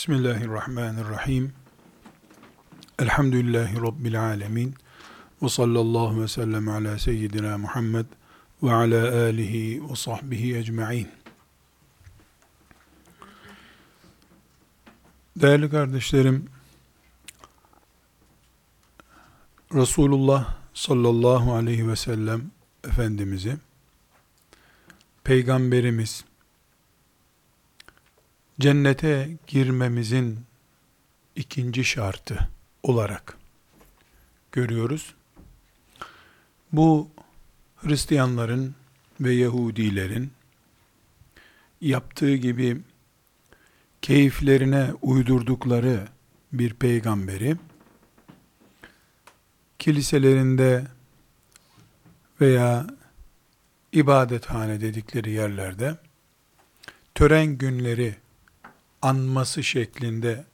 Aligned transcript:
Bismillahirrahmanirrahim. 0.00 1.52
Elhamdülillahi 2.98 3.76
Rabbil 3.76 4.22
alemin. 4.22 4.74
Ve 5.42 5.48
sallallahu 5.48 6.22
ve 6.22 6.28
sellem 6.28 6.68
ala 6.68 6.98
seyyidina 6.98 7.58
Muhammed 7.58 8.06
ve 8.62 8.72
ala 8.72 9.24
alihi 9.24 9.90
ve 9.90 9.96
sahbihi 9.96 10.56
ecma'in. 10.56 11.08
Değerli 15.36 15.70
kardeşlerim, 15.70 16.48
Resulullah 19.74 20.56
sallallahu 20.74 21.54
aleyhi 21.54 21.88
ve 21.88 21.96
sellem 21.96 22.50
Efendimiz'i, 22.84 23.56
Peygamberimiz, 25.24 26.24
cennete 28.60 29.28
girmemizin 29.46 30.40
ikinci 31.36 31.84
şartı 31.84 32.48
olarak 32.82 33.38
görüyoruz. 34.52 35.14
Bu 36.72 37.08
Hristiyanların 37.76 38.74
ve 39.20 39.34
Yahudilerin 39.34 40.32
yaptığı 41.80 42.36
gibi 42.36 42.80
keyiflerine 44.02 44.90
uydurdukları 45.02 46.08
bir 46.52 46.74
peygamberi 46.74 47.56
kiliselerinde 49.78 50.86
veya 52.40 52.86
ibadethane 53.92 54.80
dedikleri 54.80 55.30
yerlerde 55.30 55.96
tören 57.14 57.46
günleri 57.46 58.19
anması 59.02 59.62
şeklinde 59.62 60.44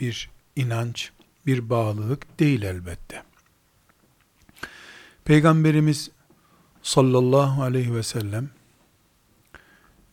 bir 0.00 0.30
inanç, 0.56 1.10
bir 1.46 1.70
bağlılık 1.70 2.38
değil 2.38 2.62
elbette. 2.62 3.22
Peygamberimiz 5.24 6.10
sallallahu 6.82 7.62
aleyhi 7.62 7.94
ve 7.94 8.02
sellem 8.02 8.50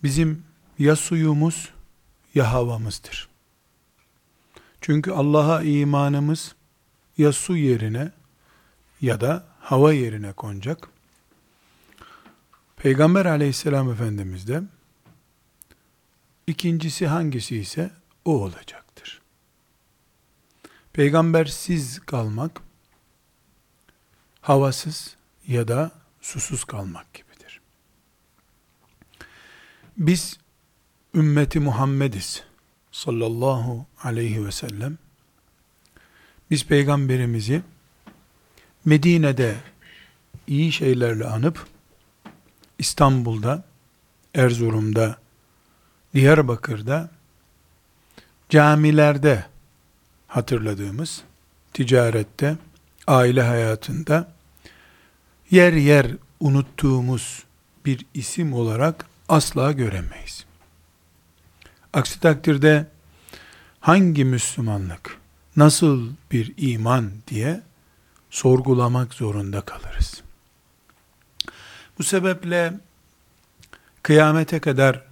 bizim 0.04 0.44
ya 0.80 0.96
suyumuz 0.96 1.70
ya 2.36 2.54
havamızdır. 2.54 3.30
Çünkü 4.82 5.12
Allah'a 5.12 5.64
imanımız 5.64 6.56
ya 7.18 7.32
su 7.34 7.58
yerine 7.58 8.12
ya 9.02 9.22
da 9.22 9.46
hava 9.60 9.94
yerine 9.94 10.34
konacak. 10.34 10.90
Peygamber 12.78 13.26
aleyhisselam 13.26 13.92
efendimiz 13.92 14.48
de 14.48 14.62
İkincisi 16.50 17.08
hangisi 17.08 17.58
ise 17.58 17.92
o 18.26 18.32
olacaktır. 18.32 19.22
Peygambersiz 20.94 22.00
kalmak, 22.00 22.62
havasız 24.42 25.16
ya 25.48 25.68
da 25.68 25.92
susuz 26.22 26.64
kalmak 26.64 27.14
gibidir. 27.14 27.62
Biz 29.98 30.38
ümmeti 31.16 31.60
Muhammediz 31.60 32.44
sallallahu 32.92 33.86
aleyhi 34.04 34.46
ve 34.46 34.52
sellem. 34.52 34.98
Biz 36.52 36.66
peygamberimizi 36.66 37.62
Medine'de 38.86 39.56
iyi 40.48 40.72
şeylerle 40.72 41.26
anıp 41.26 41.68
İstanbul'da, 42.80 43.64
Erzurum'da, 44.36 45.20
Diyarbakır'da 46.14 47.10
camilerde 48.50 49.46
hatırladığımız 50.28 51.22
ticarette, 51.74 52.58
aile 53.08 53.44
hayatında 53.44 54.32
yer 55.52 55.74
yer 55.74 56.08
unuttuğumuz 56.40 57.44
bir 57.86 58.06
isim 58.14 58.54
olarak 58.54 59.06
asla 59.30 59.72
göremeyiz. 59.72 60.46
Aksi 61.94 62.20
takdirde 62.20 62.88
hangi 63.80 64.26
Müslümanlık, 64.26 65.18
nasıl 65.56 66.10
bir 66.32 66.54
iman 66.58 67.12
diye 67.28 67.62
sorgulamak 68.30 69.14
zorunda 69.14 69.62
kalırız. 69.62 70.22
Bu 72.00 72.04
sebeple 72.04 72.74
kıyamete 74.04 74.60
kadar 74.60 75.09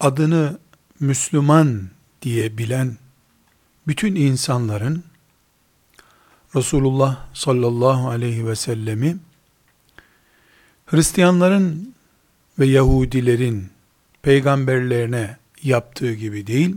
adını 0.00 0.58
Müslüman 1.00 1.88
diye 2.22 2.58
bilen 2.58 2.96
bütün 3.86 4.14
insanların 4.14 5.04
Resulullah 6.56 7.26
sallallahu 7.34 8.08
aleyhi 8.08 8.46
ve 8.46 8.56
sellemi 8.56 9.16
Hristiyanların 10.86 11.94
ve 12.58 12.66
Yahudilerin 12.66 13.70
peygamberlerine 14.22 15.36
yaptığı 15.62 16.14
gibi 16.14 16.46
değil, 16.46 16.76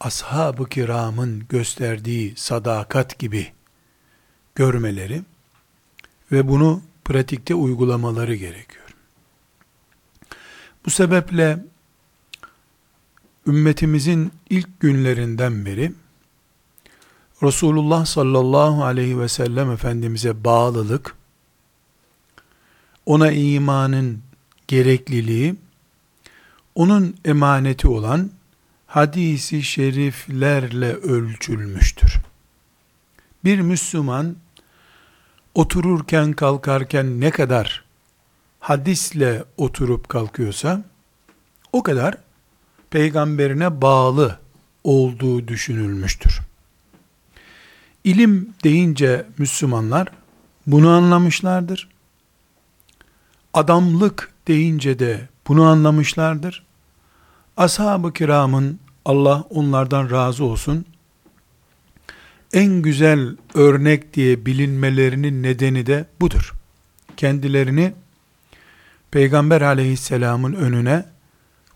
ashab-ı 0.00 0.68
kiramın 0.68 1.46
gösterdiği 1.48 2.34
sadakat 2.36 3.18
gibi 3.18 3.52
görmeleri 4.54 5.22
ve 6.32 6.48
bunu 6.48 6.82
pratikte 7.04 7.54
uygulamaları 7.54 8.34
gerekiyor. 8.34 8.83
Bu 10.86 10.90
sebeple 10.90 11.58
ümmetimizin 13.46 14.32
ilk 14.50 14.80
günlerinden 14.80 15.66
beri 15.66 15.92
Resulullah 17.42 18.06
sallallahu 18.06 18.84
aleyhi 18.84 19.20
ve 19.20 19.28
sellem 19.28 19.70
Efendimiz'e 19.70 20.44
bağlılık, 20.44 21.16
ona 23.06 23.32
imanın 23.32 24.22
gerekliliği, 24.68 25.56
onun 26.74 27.16
emaneti 27.24 27.88
olan 27.88 28.30
hadisi 28.86 29.62
şeriflerle 29.62 30.92
ölçülmüştür. 30.92 32.18
Bir 33.44 33.60
Müslüman 33.60 34.36
otururken 35.54 36.32
kalkarken 36.32 37.20
ne 37.20 37.30
kadar 37.30 37.83
hadisle 38.64 39.44
oturup 39.56 40.08
kalkıyorsa 40.08 40.84
o 41.72 41.82
kadar 41.82 42.14
peygamberine 42.90 43.82
bağlı 43.82 44.38
olduğu 44.84 45.48
düşünülmüştür. 45.48 46.40
İlim 48.04 48.54
deyince 48.64 49.26
Müslümanlar 49.38 50.08
bunu 50.66 50.90
anlamışlardır. 50.90 51.88
Adamlık 53.54 54.32
deyince 54.48 54.98
de 54.98 55.28
bunu 55.48 55.64
anlamışlardır. 55.64 56.66
Ashab-ı 57.56 58.12
kiramın 58.12 58.80
Allah 59.04 59.44
onlardan 59.50 60.10
razı 60.10 60.44
olsun 60.44 60.86
en 62.52 62.82
güzel 62.82 63.36
örnek 63.54 64.14
diye 64.14 64.46
bilinmelerinin 64.46 65.42
nedeni 65.42 65.86
de 65.86 66.06
budur. 66.20 66.54
Kendilerini 67.16 67.92
Peygamber 69.14 69.60
aleyhisselamın 69.60 70.52
önüne 70.52 71.04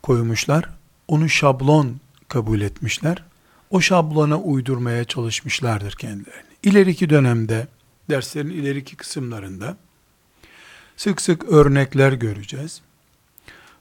koymuşlar. 0.02 0.70
Onu 1.08 1.28
şablon 1.28 2.00
kabul 2.28 2.60
etmişler. 2.60 3.22
O 3.70 3.80
şablona 3.80 4.38
uydurmaya 4.38 5.04
çalışmışlardır 5.04 5.92
kendilerini. 5.92 6.50
İleriki 6.62 7.10
dönemde, 7.10 7.66
derslerin 8.10 8.50
ileriki 8.50 8.96
kısımlarında 8.96 9.76
sık 10.96 11.20
sık 11.20 11.44
örnekler 11.44 12.12
göreceğiz. 12.12 12.80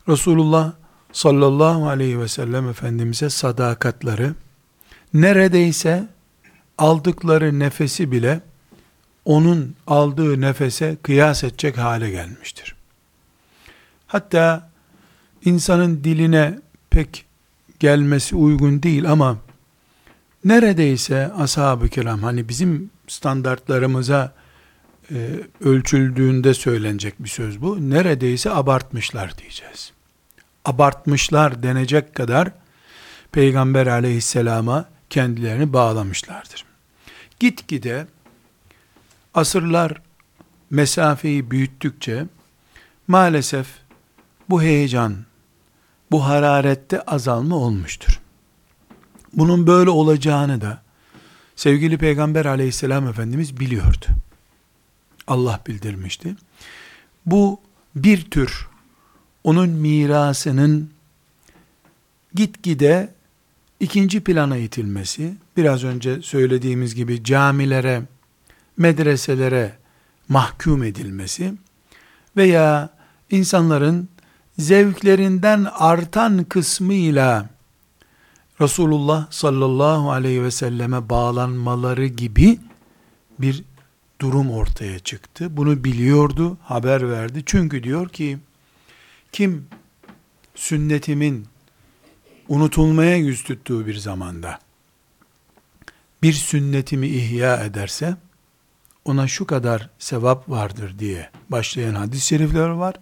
Resulullah 0.08 0.74
sallallahu 1.12 1.90
aleyhi 1.90 2.20
ve 2.20 2.28
sellem 2.28 2.70
Efendimiz'e 2.70 3.30
sadakatları 3.30 4.34
neredeyse 5.14 6.08
aldıkları 6.78 7.60
nefesi 7.60 8.12
bile 8.12 8.42
onun 9.26 9.76
aldığı 9.88 10.42
nefese 10.42 10.98
kıyas 11.04 11.44
edecek 11.44 11.78
hale 11.78 12.10
gelmiştir. 12.10 12.77
Hatta 14.08 14.70
insanın 15.46 16.04
diline 16.04 16.60
pek 16.90 17.26
gelmesi 17.80 18.36
uygun 18.36 18.84
değil 18.84 19.12
ama 19.12 19.38
neredeyse 20.46 21.32
ashab-ı 21.38 21.90
kiram 21.90 22.24
hani 22.24 22.50
bizim 22.50 22.90
standartlarımıza 23.08 24.34
e, 25.12 25.30
ölçüldüğünde 25.62 26.54
söylenecek 26.54 27.24
bir 27.24 27.30
söz 27.30 27.62
bu. 27.62 27.90
Neredeyse 27.90 28.52
abartmışlar 28.52 29.38
diyeceğiz. 29.38 29.92
Abartmışlar 30.66 31.64
denecek 31.64 32.16
kadar 32.16 32.52
Peygamber 33.32 33.88
aleyhisselama 33.88 34.86
kendilerini 35.10 35.74
bağlamışlardır. 35.74 36.66
Gitgide 37.40 38.08
asırlar 39.34 40.02
mesafeyi 40.70 41.52
büyüttükçe 41.52 42.26
maalesef 43.08 43.68
bu 44.50 44.62
heyecan, 44.62 45.16
bu 46.12 46.26
hararette 46.26 47.02
azalma 47.02 47.56
olmuştur. 47.56 48.22
Bunun 49.34 49.68
böyle 49.68 49.90
olacağını 49.90 50.62
da 50.62 50.82
sevgili 51.56 51.98
Peygamber 51.98 52.46
aleyhisselam 52.46 53.08
Efendimiz 53.08 53.60
biliyordu. 53.60 54.06
Allah 55.28 55.60
bildirmişti. 55.68 56.36
Bu 57.26 57.60
bir 57.96 58.22
tür 58.22 58.68
onun 59.44 59.70
mirasının 59.70 60.90
gitgide 62.34 63.14
ikinci 63.80 64.20
plana 64.20 64.58
itilmesi, 64.58 65.34
biraz 65.58 65.84
önce 65.84 66.22
söylediğimiz 66.22 66.96
gibi 66.96 67.24
camilere, 67.24 68.02
medreselere 68.78 69.78
mahkum 70.30 70.84
edilmesi 70.84 71.54
veya 72.38 72.90
insanların 73.32 74.10
zevklerinden 74.60 75.68
artan 75.72 76.44
kısmıyla 76.44 77.50
Resulullah 78.62 79.32
sallallahu 79.32 80.12
aleyhi 80.12 80.44
ve 80.44 80.52
selleme 80.52 81.10
bağlanmaları 81.10 82.08
gibi 82.08 82.60
bir 83.40 83.64
durum 84.22 84.52
ortaya 84.52 85.00
çıktı. 85.00 85.58
Bunu 85.58 85.84
biliyordu, 85.84 86.58
haber 86.64 87.12
verdi. 87.12 87.44
Çünkü 87.46 87.84
diyor 87.84 88.10
ki, 88.10 88.38
kim 89.32 89.68
sünnetimin 90.56 91.48
unutulmaya 92.48 93.16
yüz 93.16 93.44
tuttuğu 93.44 93.88
bir 93.88 93.96
zamanda 93.96 94.60
bir 96.24 96.34
sünnetimi 96.34 97.08
ihya 97.08 97.64
ederse 97.64 98.16
ona 99.06 99.28
şu 99.28 99.46
kadar 99.46 99.90
sevap 100.00 100.50
vardır 100.50 101.00
diye 101.00 101.30
başlayan 101.50 101.96
hadis-i 101.96 102.26
şerifler 102.26 102.70
var. 102.70 102.96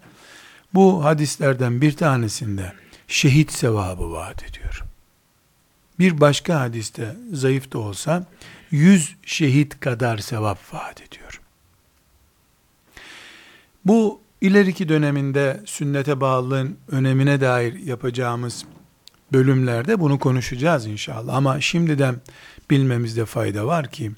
Bu 0.75 1.03
hadislerden 1.03 1.81
bir 1.81 1.91
tanesinde 1.91 2.73
şehit 3.07 3.51
sevabı 3.51 4.11
vaat 4.11 4.43
ediyor. 4.43 4.83
Bir 5.99 6.21
başka 6.21 6.59
hadiste 6.59 7.15
zayıf 7.31 7.71
da 7.71 7.79
olsa 7.79 8.25
yüz 8.71 9.15
şehit 9.25 9.79
kadar 9.79 10.17
sevap 10.17 10.73
vaat 10.73 11.01
ediyor. 11.01 11.41
Bu 13.85 14.21
ileriki 14.41 14.89
döneminde 14.89 15.61
sünnete 15.65 16.21
bağlılığın 16.21 16.77
önemine 16.91 17.41
dair 17.41 17.73
yapacağımız 17.73 18.65
bölümlerde 19.33 19.99
bunu 19.99 20.19
konuşacağız 20.19 20.85
inşallah. 20.85 21.35
Ama 21.35 21.61
şimdiden 21.61 22.15
bilmemizde 22.69 23.25
fayda 23.25 23.67
var 23.67 23.91
ki 23.91 24.11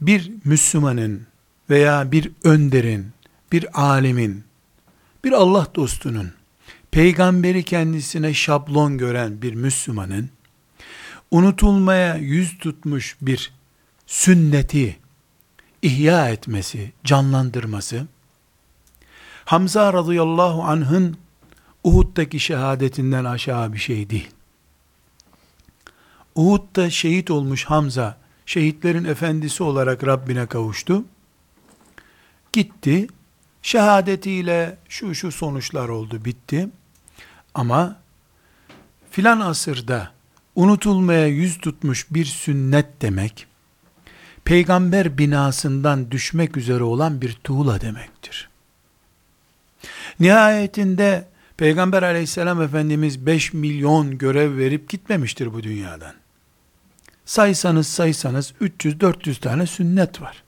bir 0.00 0.32
Müslümanın 0.44 1.26
veya 1.70 2.12
bir 2.12 2.30
önderin, 2.44 3.06
bir 3.52 3.82
alimin, 3.82 4.45
bir 5.26 5.32
Allah 5.32 5.66
dostunun, 5.74 6.32
peygamberi 6.90 7.62
kendisine 7.62 8.34
şablon 8.34 8.98
gören 8.98 9.42
bir 9.42 9.54
Müslümanın, 9.54 10.30
unutulmaya 11.30 12.14
yüz 12.16 12.58
tutmuş 12.58 13.16
bir 13.22 13.52
sünneti 14.06 14.98
ihya 15.82 16.28
etmesi, 16.28 16.92
canlandırması, 17.04 18.06
Hamza 19.44 19.92
radıyallahu 19.92 20.62
anh'ın 20.62 21.16
Uhud'daki 21.84 22.40
şehadetinden 22.40 23.24
aşağı 23.24 23.72
bir 23.72 23.78
şey 23.78 24.10
değil. 24.10 24.30
Uhud'da 26.34 26.90
şehit 26.90 27.30
olmuş 27.30 27.64
Hamza, 27.64 28.18
şehitlerin 28.46 29.04
efendisi 29.04 29.62
olarak 29.62 30.06
Rabbine 30.06 30.46
kavuştu. 30.46 31.04
Gitti, 32.52 33.06
şehadetiyle 33.66 34.78
şu 34.88 35.14
şu 35.14 35.32
sonuçlar 35.32 35.88
oldu, 35.88 36.24
bitti. 36.24 36.68
Ama 37.54 37.96
filan 39.10 39.40
asırda 39.40 40.10
unutulmaya 40.54 41.26
yüz 41.26 41.58
tutmuş 41.58 42.06
bir 42.10 42.24
sünnet 42.24 43.02
demek, 43.02 43.46
peygamber 44.44 45.18
binasından 45.18 46.10
düşmek 46.10 46.56
üzere 46.56 46.82
olan 46.82 47.20
bir 47.20 47.32
tuğla 47.32 47.80
demektir. 47.80 48.48
Nihayetinde 50.20 51.28
Peygamber 51.56 52.02
aleyhisselam 52.02 52.62
Efendimiz 52.62 53.26
5 53.26 53.52
milyon 53.52 54.18
görev 54.18 54.56
verip 54.56 54.88
gitmemiştir 54.88 55.52
bu 55.52 55.62
dünyadan. 55.62 56.14
Saysanız 57.24 57.86
saysanız 57.86 58.52
300-400 58.60 59.40
tane 59.40 59.66
sünnet 59.66 60.20
var. 60.20 60.45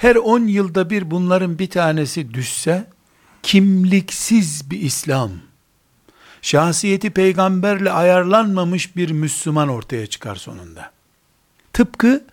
Her 0.00 0.16
10 0.16 0.46
yılda 0.46 0.90
bir 0.90 1.10
bunların 1.10 1.58
bir 1.58 1.70
tanesi 1.70 2.34
düşse, 2.34 2.86
kimliksiz 3.42 4.70
bir 4.70 4.80
İslam, 4.80 5.30
şahsiyeti 6.42 7.10
peygamberle 7.10 7.92
ayarlanmamış 7.92 8.96
bir 8.96 9.10
Müslüman 9.10 9.68
ortaya 9.68 10.06
çıkar 10.06 10.36
sonunda. 10.36 10.90
Tıpkı 11.72 12.24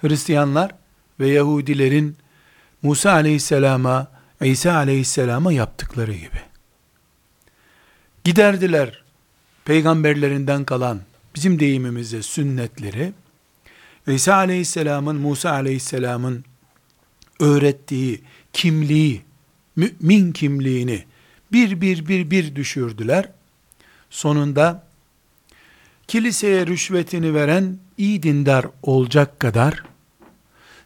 Hristiyanlar 0.00 0.70
ve 1.20 1.28
Yahudilerin 1.28 2.16
Musa 2.82 3.12
aleyhisselama, 3.12 4.06
İsa 4.40 4.74
aleyhisselama 4.74 5.52
yaptıkları 5.52 6.12
gibi. 6.12 6.40
Giderdiler 8.24 9.02
peygamberlerinden 9.64 10.64
kalan 10.64 11.00
bizim 11.34 11.58
deyimimizde 11.58 12.22
sünnetleri, 12.22 13.12
İsa 14.06 14.34
aleyhisselamın, 14.34 15.16
Musa 15.16 15.50
aleyhisselamın 15.50 16.44
öğrettiği 17.40 18.20
kimliği, 18.52 19.22
mümin 19.76 20.32
kimliğini 20.32 21.04
bir 21.52 21.80
bir 21.80 22.08
bir 22.08 22.30
bir 22.30 22.56
düşürdüler. 22.56 23.28
Sonunda 24.10 24.86
kiliseye 26.08 26.66
rüşvetini 26.66 27.34
veren 27.34 27.78
iyi 27.98 28.22
dindar 28.22 28.66
olacak 28.82 29.40
kadar 29.40 29.82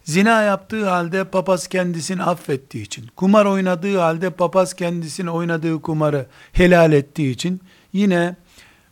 zina 0.05 0.43
yaptığı 0.43 0.89
halde 0.89 1.25
papaz 1.25 1.67
kendisini 1.67 2.23
affettiği 2.23 2.85
için, 2.85 3.07
kumar 3.17 3.45
oynadığı 3.45 3.99
halde 3.99 4.31
papaz 4.31 4.75
kendisini 4.75 5.31
oynadığı 5.31 5.83
kumarı 5.83 6.27
helal 6.53 6.93
ettiği 6.93 7.31
için 7.31 7.61
yine 7.93 8.37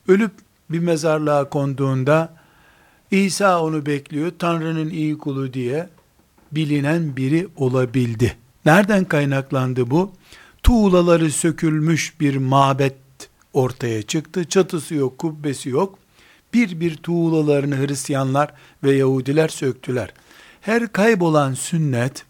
ölüp 0.08 0.32
bir 0.70 0.78
mezarlığa 0.78 1.48
konduğunda 1.48 2.34
İsa 3.10 3.62
onu 3.62 3.86
bekliyor, 3.86 4.32
Tanrı'nın 4.38 4.90
iyi 4.90 5.18
kulu 5.18 5.52
diye 5.52 5.88
bilinen 6.56 7.16
biri 7.16 7.48
olabildi. 7.56 8.36
Nereden 8.64 9.04
kaynaklandı 9.04 9.90
bu? 9.90 10.12
Tuğlaları 10.62 11.30
sökülmüş 11.30 12.20
bir 12.20 12.36
mabet 12.36 12.96
ortaya 13.52 14.02
çıktı. 14.02 14.44
Çatısı 14.44 14.94
yok, 14.94 15.18
kubbesi 15.18 15.68
yok. 15.68 15.98
Bir 16.54 16.80
bir 16.80 16.96
tuğlalarını 16.96 17.86
Hristiyanlar 17.86 18.52
ve 18.84 18.92
Yahudiler 18.94 19.48
söktüler. 19.48 20.12
Her 20.60 20.92
kaybolan 20.92 21.54
sünnet, 21.54 22.24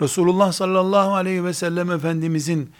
Resulullah 0.00 0.52
sallallahu 0.52 1.14
aleyhi 1.14 1.44
ve 1.44 1.54
sellem 1.54 1.90
Efendimizin 1.90 2.70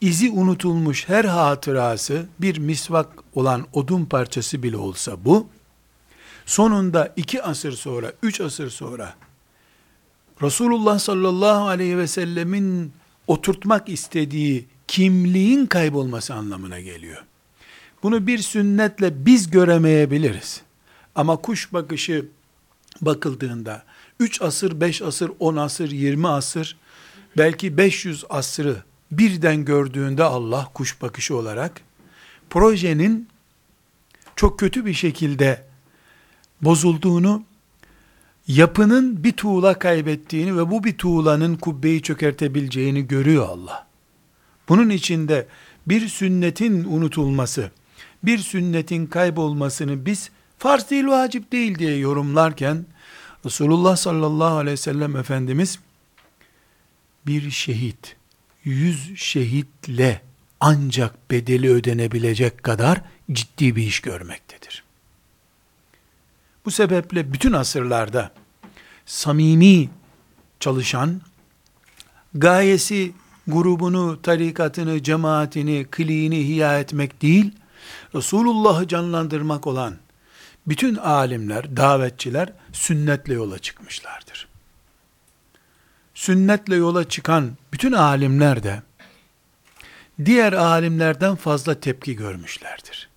izi 0.00 0.30
unutulmuş 0.30 1.08
her 1.08 1.24
hatırası 1.24 2.26
bir 2.38 2.58
misvak 2.58 3.08
olan 3.34 3.66
odun 3.72 4.04
parçası 4.04 4.62
bile 4.62 4.76
olsa 4.76 5.24
bu, 5.24 5.46
sonunda 6.46 7.12
iki 7.16 7.42
asır 7.42 7.72
sonra, 7.72 8.12
üç 8.22 8.40
asır 8.40 8.70
sonra, 8.70 9.14
Resulullah 10.42 10.98
sallallahu 10.98 11.68
aleyhi 11.68 11.98
ve 11.98 12.06
sellemin 12.06 12.92
oturtmak 13.26 13.88
istediği 13.88 14.66
kimliğin 14.86 15.66
kaybolması 15.66 16.34
anlamına 16.34 16.80
geliyor. 16.80 17.24
Bunu 18.02 18.26
bir 18.26 18.38
sünnetle 18.38 19.26
biz 19.26 19.50
göremeyebiliriz. 19.50 20.62
Ama 21.14 21.36
kuş 21.36 21.72
bakışı 21.72 22.26
bakıldığında 23.00 23.84
3 24.20 24.42
asır, 24.42 24.80
5 24.80 25.02
asır, 25.02 25.30
10 25.38 25.56
asır, 25.56 25.90
20 25.90 26.28
asır, 26.28 26.76
belki 27.36 27.76
500 27.76 28.24
asrı 28.30 28.82
birden 29.10 29.64
gördüğünde 29.64 30.24
Allah 30.24 30.68
kuş 30.74 31.02
bakışı 31.02 31.36
olarak 31.36 31.80
projenin 32.50 33.28
çok 34.36 34.58
kötü 34.58 34.86
bir 34.86 34.94
şekilde 34.94 35.64
bozulduğunu, 36.62 37.42
yapının 38.56 39.24
bir 39.24 39.32
tuğla 39.32 39.78
kaybettiğini 39.78 40.56
ve 40.56 40.70
bu 40.70 40.84
bir 40.84 40.98
tuğlanın 40.98 41.56
kubbeyi 41.56 42.02
çökertebileceğini 42.02 43.08
görüyor 43.08 43.48
Allah. 43.48 43.86
Bunun 44.68 44.90
içinde 44.90 45.46
bir 45.86 46.08
sünnetin 46.08 46.84
unutulması, 46.84 47.70
bir 48.22 48.38
sünnetin 48.38 49.06
kaybolmasını 49.06 50.06
biz 50.06 50.30
farz 50.58 50.90
değil 50.90 51.06
vacip 51.06 51.52
değil 51.52 51.78
diye 51.78 51.96
yorumlarken 51.96 52.86
Resulullah 53.44 53.96
sallallahu 53.96 54.56
aleyhi 54.56 54.72
ve 54.72 54.76
sellem 54.76 55.16
Efendimiz 55.16 55.78
bir 57.26 57.50
şehit, 57.50 58.16
yüz 58.64 59.18
şehitle 59.18 60.20
ancak 60.60 61.30
bedeli 61.30 61.70
ödenebilecek 61.70 62.62
kadar 62.62 63.02
ciddi 63.32 63.76
bir 63.76 63.82
iş 63.82 64.00
görmektedir. 64.00 64.84
Bu 66.64 66.70
sebeple 66.70 67.32
bütün 67.32 67.52
asırlarda 67.52 68.39
samimi 69.10 69.88
çalışan, 70.60 71.20
gayesi 72.34 73.12
grubunu, 73.46 74.22
tarikatını, 74.22 75.02
cemaatini, 75.02 75.86
kliğini 75.90 76.48
hiya 76.48 76.78
etmek 76.78 77.22
değil, 77.22 77.52
Resulullah'ı 78.14 78.88
canlandırmak 78.88 79.66
olan 79.66 79.94
bütün 80.66 80.96
alimler, 80.96 81.76
davetçiler 81.76 82.52
sünnetle 82.72 83.34
yola 83.34 83.58
çıkmışlardır. 83.58 84.48
Sünnetle 86.14 86.76
yola 86.76 87.08
çıkan 87.08 87.56
bütün 87.72 87.92
alimler 87.92 88.62
de 88.62 88.82
diğer 90.24 90.52
alimlerden 90.52 91.36
fazla 91.36 91.80
tepki 91.80 92.16
görmüşlerdir. 92.16 93.08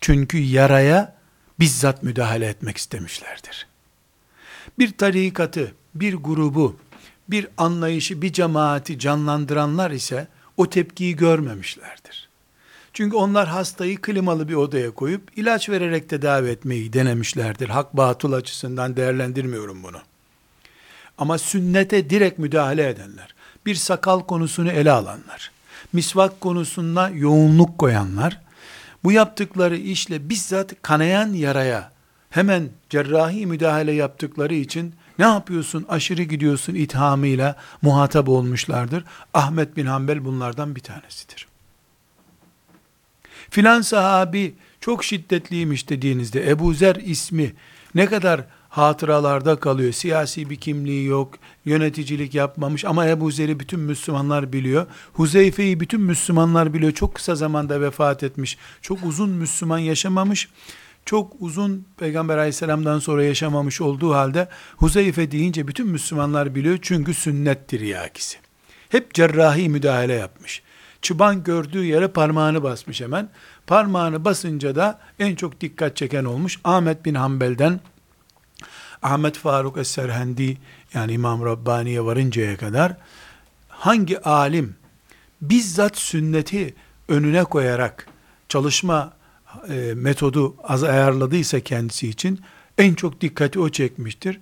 Çünkü 0.00 0.38
yaraya 0.38 1.16
bizzat 1.60 2.02
müdahale 2.02 2.46
etmek 2.46 2.76
istemişlerdir. 2.76 3.69
Bir 4.80 4.92
tarikatı, 4.92 5.72
bir 5.94 6.14
grubu, 6.14 6.76
bir 7.28 7.48
anlayışı, 7.56 8.22
bir 8.22 8.32
cemaati 8.32 8.98
canlandıranlar 8.98 9.90
ise 9.90 10.28
o 10.56 10.70
tepkiyi 10.70 11.16
görmemişlerdir. 11.16 12.28
Çünkü 12.92 13.16
onlar 13.16 13.48
hastayı 13.48 14.00
klimalı 14.00 14.48
bir 14.48 14.54
odaya 14.54 14.90
koyup 14.90 15.38
ilaç 15.38 15.68
vererek 15.68 16.08
tedavi 16.08 16.48
etmeyi 16.48 16.92
denemişlerdir. 16.92 17.68
Hak 17.68 17.96
batıl 17.96 18.32
açısından 18.32 18.96
değerlendirmiyorum 18.96 19.82
bunu. 19.82 19.98
Ama 21.18 21.38
sünnete 21.38 22.10
direkt 22.10 22.38
müdahale 22.38 22.88
edenler, 22.88 23.34
bir 23.66 23.74
sakal 23.74 24.20
konusunu 24.20 24.70
ele 24.70 24.92
alanlar, 24.92 25.50
misvak 25.92 26.40
konusunda 26.40 27.08
yoğunluk 27.08 27.78
koyanlar, 27.78 28.40
bu 29.04 29.12
yaptıkları 29.12 29.76
işle 29.76 30.28
bizzat 30.28 30.82
kanayan 30.82 31.32
yaraya 31.32 31.99
hemen 32.30 32.68
cerrahi 32.90 33.46
müdahale 33.46 33.92
yaptıkları 33.92 34.54
için 34.54 34.94
ne 35.18 35.24
yapıyorsun 35.24 35.86
aşırı 35.88 36.22
gidiyorsun 36.22 36.74
ithamıyla 36.74 37.56
muhatap 37.82 38.28
olmuşlardır. 38.28 39.04
Ahmet 39.34 39.76
bin 39.76 39.86
Hanbel 39.86 40.24
bunlardan 40.24 40.76
bir 40.76 40.80
tanesidir. 40.80 41.46
Filan 43.50 43.80
sahabi 43.80 44.54
çok 44.80 45.04
şiddetliymiş 45.04 45.88
dediğinizde 45.88 46.50
Ebu 46.50 46.74
Zer 46.74 46.96
ismi 46.96 47.52
ne 47.94 48.06
kadar 48.06 48.44
hatıralarda 48.68 49.56
kalıyor. 49.56 49.92
Siyasi 49.92 50.50
bir 50.50 50.56
kimliği 50.56 51.06
yok, 51.06 51.34
yöneticilik 51.64 52.34
yapmamış 52.34 52.84
ama 52.84 53.06
Ebu 53.06 53.30
Zer'i 53.30 53.60
bütün 53.60 53.80
Müslümanlar 53.80 54.52
biliyor. 54.52 54.86
Huzeyfe'yi 55.12 55.80
bütün 55.80 56.00
Müslümanlar 56.00 56.74
biliyor. 56.74 56.92
Çok 56.92 57.14
kısa 57.14 57.34
zamanda 57.34 57.80
vefat 57.80 58.22
etmiş. 58.22 58.58
Çok 58.82 59.04
uzun 59.04 59.30
Müslüman 59.30 59.78
yaşamamış. 59.78 60.48
Çok 61.06 61.32
uzun 61.40 61.86
Peygamber 61.98 62.38
aleyhisselamdan 62.38 62.98
sonra 62.98 63.24
yaşamamış 63.24 63.80
olduğu 63.80 64.14
halde 64.14 64.48
Huzeyfe 64.76 65.30
deyince 65.30 65.68
bütün 65.68 65.88
Müslümanlar 65.88 66.54
biliyor. 66.54 66.78
Çünkü 66.82 67.14
sünnettir 67.14 67.80
yakisi. 67.80 68.38
Hep 68.88 69.14
cerrahi 69.14 69.68
müdahale 69.68 70.12
yapmış. 70.12 70.62
Çıban 71.02 71.44
gördüğü 71.44 71.84
yere 71.84 72.08
parmağını 72.08 72.62
basmış 72.62 73.00
hemen. 73.00 73.28
Parmağını 73.66 74.24
basınca 74.24 74.74
da 74.76 75.00
en 75.18 75.34
çok 75.34 75.60
dikkat 75.60 75.96
çeken 75.96 76.24
olmuş. 76.24 76.60
Ahmet 76.64 77.04
bin 77.04 77.14
Hanbel'den 77.14 77.80
Ahmet 79.02 79.38
Faruk 79.38 79.78
Es-Serhendi 79.78 80.58
yani 80.94 81.12
İmam 81.12 81.44
Rabbani'ye 81.44 82.04
varıncaya 82.04 82.56
kadar 82.56 82.96
hangi 83.68 84.20
alim 84.20 84.76
bizzat 85.42 85.98
sünneti 85.98 86.74
önüne 87.08 87.44
koyarak 87.44 88.06
çalışma 88.48 89.12
e, 89.68 89.94
metodu 89.94 90.54
az 90.62 90.84
ayarladıysa 90.84 91.60
kendisi 91.60 92.08
için 92.08 92.40
en 92.78 92.94
çok 92.94 93.20
dikkati 93.20 93.60
o 93.60 93.68
çekmiştir. 93.68 94.40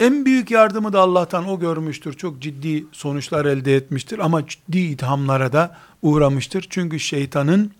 En 0.00 0.24
büyük 0.24 0.50
yardımı 0.50 0.92
da 0.92 1.00
Allah'tan 1.00 1.48
o 1.48 1.60
görmüştür. 1.60 2.12
Çok 2.12 2.42
ciddi 2.42 2.84
sonuçlar 2.92 3.44
elde 3.44 3.76
etmiştir 3.76 4.18
ama 4.18 4.48
ciddi 4.48 4.78
ithamlara 4.78 5.52
da 5.52 5.76
uğramıştır. 6.02 6.66
Çünkü 6.70 7.00
şeytanın 7.00 7.72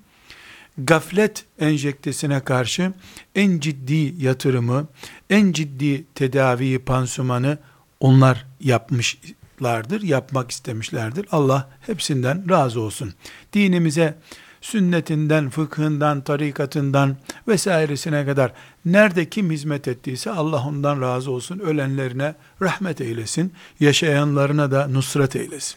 gaflet 0.79 1.45
enjektesine 1.59 2.41
karşı 2.41 2.93
en 3.35 3.61
ciddi 3.61 4.15
yatırımı, 4.25 4.87
en 5.31 5.53
ciddi 5.53 6.05
tedaviyi, 6.15 6.79
pansumanı 6.79 7.59
onlar 8.01 8.47
yapmışlardır, 8.61 10.03
yapmak 10.03 10.51
istemişlerdir. 10.51 11.27
Allah 11.33 11.71
hepsinden 11.81 12.51
razı 12.51 12.81
olsun. 12.81 13.15
Dinimize 13.53 14.15
sünnetinden, 14.63 15.51
fıkhından, 15.51 16.21
tarikatından 16.21 17.17
vesairesine 17.49 18.27
kadar 18.27 18.53
nerede 18.85 19.29
kim 19.29 19.51
hizmet 19.51 19.89
ettiyse 19.89 20.31
Allah 20.31 20.67
ondan 20.67 21.01
razı 21.01 21.31
olsun. 21.31 21.59
Ölenlerine 21.59 22.35
rahmet 22.63 23.01
eylesin. 23.01 23.53
Yaşayanlarına 23.81 24.71
da 24.71 24.89
nusret 24.89 25.37
eylesin. 25.37 25.77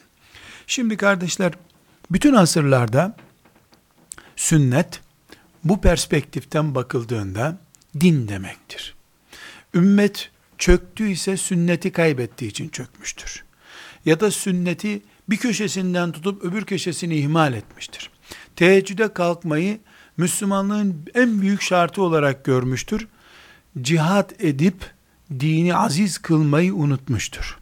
Şimdi 0.67 0.97
kardeşler 0.97 1.53
bütün 2.11 2.33
asırlarda 2.33 3.15
sünnet 4.35 5.01
bu 5.63 5.81
perspektiften 5.81 6.75
bakıldığında 6.75 7.57
din 7.99 8.27
demektir. 8.27 8.95
Ümmet 9.73 10.31
çöktüyse 10.57 11.37
sünneti 11.37 11.91
kaybettiği 11.91 12.51
için 12.51 12.69
çökmüştür. 12.69 13.43
Ya 14.05 14.19
da 14.19 14.31
sünneti 14.31 15.01
bir 15.29 15.37
köşesinden 15.37 16.11
tutup 16.11 16.43
öbür 16.43 16.65
köşesini 16.65 17.15
ihmal 17.15 17.53
etmiştir. 17.53 18.09
Teheccüde 18.55 19.13
kalkmayı 19.13 19.79
Müslümanlığın 20.17 21.05
en 21.13 21.41
büyük 21.41 21.61
şartı 21.61 22.01
olarak 22.01 22.45
görmüştür. 22.45 23.07
Cihat 23.81 24.43
edip 24.43 24.91
dini 25.39 25.75
aziz 25.75 26.17
kılmayı 26.17 26.75
unutmuştur. 26.75 27.57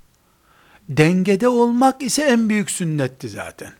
Dengede 0.90 1.48
olmak 1.48 2.02
ise 2.02 2.24
en 2.24 2.50
büyük 2.50 2.72
sünnetti 2.72 3.30
zaten. 3.30 3.74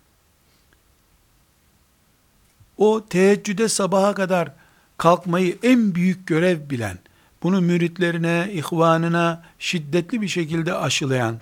O 2.78 3.06
teheccüde 3.10 3.70
sabaha 3.70 4.14
kadar 4.14 4.52
kalkmayı 4.98 5.58
en 5.64 5.96
büyük 5.96 6.28
görev 6.28 6.70
bilen, 6.70 6.98
bunu 7.44 7.62
müritlerine, 7.62 8.50
ihvanına 8.54 9.44
şiddetli 9.60 10.22
bir 10.22 10.28
şekilde 10.28 10.74
aşılayan, 10.74 11.40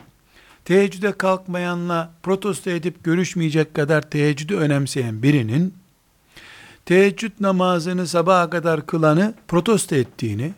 teheccüde 0.66 1.12
kalkmayanla 1.12 2.12
protesto 2.24 2.70
edip 2.70 3.04
görüşmeyecek 3.04 3.74
kadar 3.74 4.02
teheccüdü 4.10 4.56
önemseyen 4.56 5.24
birinin, 5.24 5.74
teheccüd 6.86 7.32
namazını 7.40 8.08
sabaha 8.08 8.50
kadar 8.50 8.86
kılanı 8.86 9.34
protesto 9.48 9.96
ettiğini, 9.96 10.54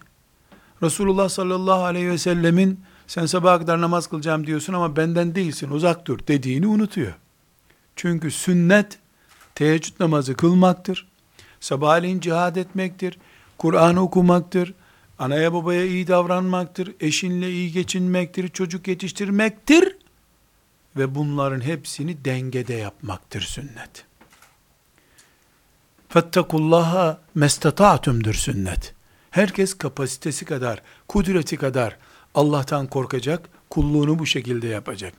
Resulullah 0.84 1.30
sallallahu 1.30 1.84
aleyhi 1.84 2.10
ve 2.10 2.18
sellemin 2.18 2.80
sen 3.08 3.26
sabaha 3.26 3.60
kadar 3.60 3.82
namaz 3.82 4.08
kılacağım 4.08 4.48
diyorsun 4.48 4.74
ama 4.74 4.96
benden 4.96 5.36
değilsin 5.36 5.70
uzak 5.70 6.06
dur 6.08 6.20
dediğini 6.28 6.68
unutuyor. 6.68 7.14
Çünkü 7.96 8.32
sünnet 8.32 9.00
teheccüd 9.56 9.94
namazı 10.00 10.36
kılmaktır. 10.36 11.08
Sabahleyin 11.60 12.20
cihad 12.20 12.56
etmektir. 12.56 13.18
Kur'an 13.58 13.96
okumaktır. 13.96 14.74
Anaya 15.24 15.54
babaya 15.54 15.86
iyi 15.86 16.08
davranmaktır. 16.08 16.96
Eşinle 17.00 17.52
iyi 17.52 17.72
geçinmektir. 17.72 18.48
Çocuk 18.48 18.88
yetiştirmektir. 18.88 19.98
Ve 20.98 21.16
bunların 21.16 21.62
hepsini 21.62 22.26
dengede 22.26 22.74
yapmaktır 22.74 23.42
sünnet. 23.42 24.06
Fettekullaha 26.10 27.22
mestata'tumdur 27.36 28.34
sünnet. 28.34 28.94
Herkes 29.32 29.74
kapasitesi 29.74 30.46
kadar, 30.46 30.82
kudreti 31.08 31.58
kadar 31.58 31.98
Allah'tan 32.36 32.88
korkacak, 32.88 33.50
kulluğunu 33.70 34.20
bu 34.20 34.26
şekilde 34.26 34.68
yapacak. 34.68 35.14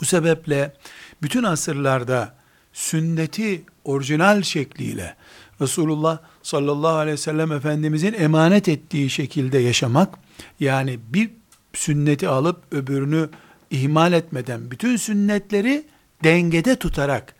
Bu 0.00 0.04
sebeple 0.04 0.74
bütün 1.22 1.42
asırlarda 1.42 2.34
sünneti 2.72 3.64
orijinal 3.84 4.42
şekliyle 4.42 5.16
Resulullah 5.60 6.18
sallallahu 6.42 6.96
aleyhi 6.96 7.12
ve 7.12 7.20
sellem 7.20 7.52
Efendimizin 7.52 8.12
emanet 8.12 8.68
ettiği 8.68 9.10
şekilde 9.10 9.58
yaşamak, 9.58 10.18
yani 10.60 10.98
bir 11.08 11.30
sünneti 11.72 12.28
alıp 12.28 12.62
öbürünü 12.72 13.28
ihmal 13.70 14.12
etmeden 14.12 14.70
bütün 14.70 14.96
sünnetleri 14.96 15.84
dengede 16.24 16.76
tutarak 16.76 17.34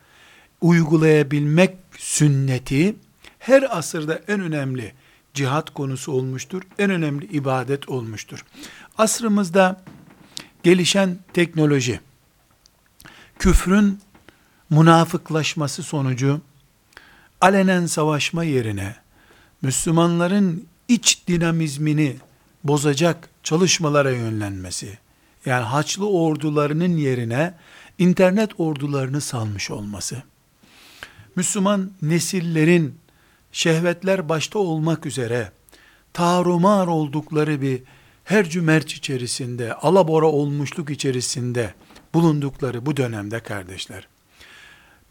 uygulayabilmek 0.61 1.75
sünneti 1.97 2.95
her 3.39 3.77
asırda 3.77 4.21
en 4.27 4.39
önemli 4.39 4.93
cihat 5.33 5.73
konusu 5.73 6.11
olmuştur. 6.11 6.61
En 6.79 6.89
önemli 6.89 7.25
ibadet 7.25 7.89
olmuştur. 7.89 8.45
Asrımızda 8.97 9.81
gelişen 10.63 11.17
teknoloji, 11.33 11.99
küfrün 13.39 13.99
münafıklaşması 14.69 15.83
sonucu 15.83 16.41
alenen 17.41 17.85
savaşma 17.85 18.43
yerine 18.43 18.95
Müslümanların 19.61 20.67
iç 20.87 21.27
dinamizmini 21.27 22.15
bozacak 22.63 23.29
çalışmalara 23.43 24.11
yönlenmesi, 24.11 24.97
yani 25.45 25.63
Haçlı 25.63 26.09
ordularının 26.09 26.97
yerine 26.97 27.53
internet 27.97 28.59
ordularını 28.59 29.21
salmış 29.21 29.71
olması, 29.71 30.23
Müslüman 31.35 31.91
nesillerin 32.01 32.95
şehvetler 33.51 34.29
başta 34.29 34.59
olmak 34.59 35.05
üzere 35.05 35.51
tarumar 36.13 36.87
oldukları 36.87 37.61
bir 37.61 37.83
her 38.23 38.49
cümerç 38.49 38.93
içerisinde, 38.93 39.73
alabora 39.73 40.25
olmuşluk 40.25 40.89
içerisinde 40.89 41.73
bulundukları 42.13 42.85
bu 42.85 42.97
dönemde 42.97 43.39
kardeşler, 43.39 44.07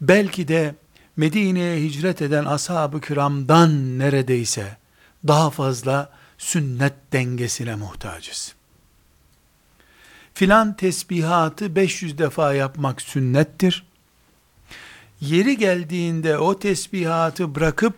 belki 0.01 0.47
de 0.47 0.75
Medine'ye 1.17 1.81
hicret 1.81 2.21
eden 2.21 2.45
ashab-ı 2.45 3.01
kiramdan 3.01 3.99
neredeyse 3.99 4.77
daha 5.27 5.49
fazla 5.49 6.11
sünnet 6.37 6.93
dengesine 7.13 7.75
muhtacız. 7.75 8.55
Filan 10.33 10.75
tesbihatı 10.75 11.75
500 11.75 12.17
defa 12.17 12.53
yapmak 12.53 13.01
sünnettir. 13.01 13.85
Yeri 15.21 15.57
geldiğinde 15.57 16.37
o 16.37 16.59
tesbihatı 16.59 17.55
bırakıp 17.55 17.95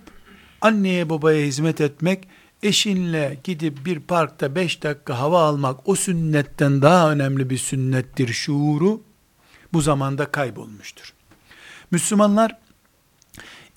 anneye 0.61 1.09
babaya 1.09 1.45
hizmet 1.45 1.81
etmek, 1.81 2.27
eşinle 2.63 3.39
gidip 3.43 3.85
bir 3.85 3.99
parkta 3.99 4.55
5 4.55 4.83
dakika 4.83 5.19
hava 5.19 5.43
almak 5.43 5.89
o 5.89 5.95
sünnetten 5.95 6.81
daha 6.81 7.11
önemli 7.11 7.49
bir 7.49 7.57
sünnettir 7.57 8.33
şuuru 8.33 9.01
bu 9.73 9.81
zamanda 9.81 10.31
kaybolmuştur. 10.31 11.13
Müslümanlar 11.91 12.57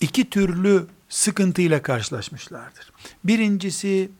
iki 0.00 0.30
türlü 0.30 0.86
sıkıntıyla 1.08 1.82
karşılaşmışlardır. 1.82 2.92
Birincisi 3.24 4.10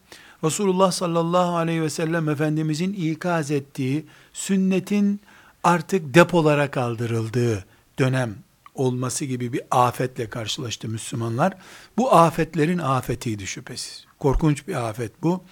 Resulullah 0.44 0.92
sallallahu 0.92 1.56
aleyhi 1.56 1.82
ve 1.82 1.90
sellem 1.90 2.28
Efendimizin 2.28 2.92
ikaz 2.92 3.50
ettiği 3.50 4.06
sünnetin 4.32 5.20
artık 5.64 6.14
depolara 6.14 6.70
kaldırıldığı 6.70 7.64
dönem 7.98 8.34
olması 8.74 9.24
gibi 9.24 9.52
bir 9.52 9.62
afetle 9.70 10.30
karşılaştı 10.30 10.88
Müslümanlar. 10.88 11.56
Bu 11.98 12.14
afetlerin 12.14 12.78
afetiydi 12.78 13.46
şüphesiz. 13.46 14.04
Korkunç 14.18 14.68
bir 14.68 14.88
afet 14.88 15.22
bu. 15.22 15.44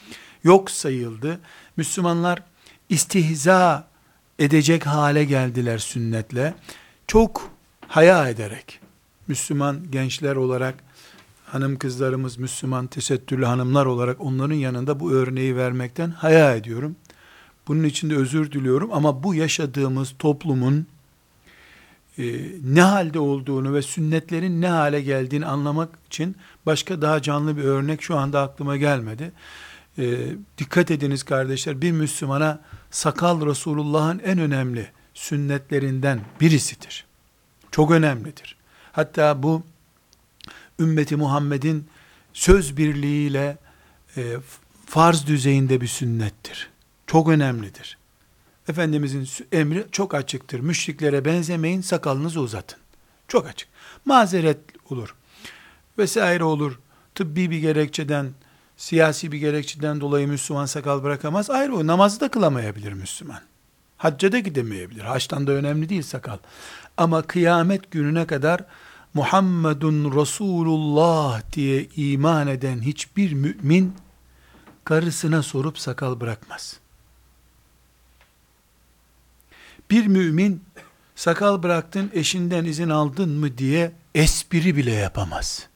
Yok 0.44 0.70
sayıldı. 0.70 1.40
Müslümanlar 1.76 2.42
istihza 2.88 3.88
edecek 4.38 4.86
hale 4.86 5.24
geldiler 5.24 5.78
sünnetle. 5.78 6.54
Çok 7.06 7.50
haya 7.88 8.28
ederek, 8.28 8.80
Müslüman 9.28 9.90
gençler 9.90 10.36
olarak, 10.36 10.74
hanım 11.46 11.78
kızlarımız 11.78 12.38
Müslüman 12.38 12.86
tesettürlü 12.86 13.44
hanımlar 13.44 13.86
olarak 13.86 14.20
onların 14.20 14.54
yanında 14.54 15.00
bu 15.00 15.12
örneği 15.12 15.56
vermekten 15.56 16.10
haya 16.10 16.56
ediyorum. 16.56 16.96
Bunun 17.68 17.84
için 17.84 18.10
de 18.10 18.16
özür 18.16 18.52
diliyorum 18.52 18.92
ama 18.92 19.22
bu 19.22 19.34
yaşadığımız 19.34 20.14
toplumun 20.18 20.86
e, 22.18 22.24
ne 22.64 22.82
halde 22.82 23.18
olduğunu 23.18 23.74
ve 23.74 23.82
sünnetlerin 23.82 24.60
ne 24.60 24.68
hale 24.68 25.00
geldiğini 25.00 25.46
anlamak 25.46 25.88
için 26.06 26.36
başka 26.66 27.02
daha 27.02 27.22
canlı 27.22 27.56
bir 27.56 27.64
örnek 27.64 28.02
şu 28.02 28.16
anda 28.16 28.42
aklıma 28.42 28.76
gelmedi. 28.76 29.32
E, 29.98 30.18
dikkat 30.58 30.90
ediniz 30.90 31.22
kardeşler, 31.22 31.82
bir 31.82 31.92
Müslümana 31.92 32.60
sakal 32.90 33.46
Resulullah'ın 33.46 34.18
en 34.18 34.38
önemli 34.38 34.90
sünnetlerinden 35.14 36.20
birisidir. 36.40 37.06
Çok 37.70 37.90
önemlidir. 37.90 38.57
Hatta 38.98 39.42
bu 39.42 39.62
ümmeti 40.80 41.16
Muhammed'in 41.16 41.86
söz 42.32 42.76
birliğiyle 42.76 43.58
e, 44.16 44.36
farz 44.86 45.26
düzeyinde 45.26 45.80
bir 45.80 45.86
sünnettir. 45.86 46.70
Çok 47.06 47.28
önemlidir. 47.28 47.98
Efendimizin 48.68 49.28
emri 49.52 49.86
çok 49.92 50.14
açıktır. 50.14 50.60
Müşriklere 50.60 51.24
benzemeyin, 51.24 51.80
sakalınızı 51.80 52.40
uzatın. 52.40 52.78
Çok 53.28 53.46
açık. 53.46 53.68
Mazeret 54.04 54.58
olur. 54.90 55.14
Vesaire 55.98 56.44
olur. 56.44 56.78
Tıbbi 57.14 57.50
bir 57.50 57.58
gerekçeden, 57.58 58.30
siyasi 58.76 59.32
bir 59.32 59.38
gerekçeden 59.38 60.00
dolayı 60.00 60.28
Müslüman 60.28 60.66
sakal 60.66 61.02
bırakamaz. 61.02 61.50
Ayrı 61.50 61.76
o. 61.76 61.86
Namazı 61.86 62.20
da 62.20 62.30
kılamayabilir 62.30 62.92
Müslüman. 62.92 63.40
Hacca 63.96 64.32
da 64.32 64.38
gidemeyebilir. 64.38 65.04
Haçtan 65.04 65.46
da 65.46 65.52
önemli 65.52 65.88
değil 65.88 66.02
sakal. 66.02 66.38
Ama 66.96 67.22
kıyamet 67.22 67.90
gününe 67.90 68.26
kadar 68.26 68.60
Muhammedun 69.14 70.20
Resulullah 70.20 71.42
diye 71.52 71.86
iman 71.96 72.48
eden 72.48 72.82
hiçbir 72.82 73.32
mümin 73.32 73.94
karısına 74.84 75.42
sorup 75.42 75.78
sakal 75.78 76.20
bırakmaz. 76.20 76.80
Bir 79.90 80.06
mümin 80.06 80.64
sakal 81.16 81.62
bıraktın 81.62 82.10
eşinden 82.14 82.64
izin 82.64 82.88
aldın 82.88 83.30
mı 83.30 83.58
diye 83.58 83.92
espri 84.14 84.76
bile 84.76 84.92
yapamaz. 84.92 85.68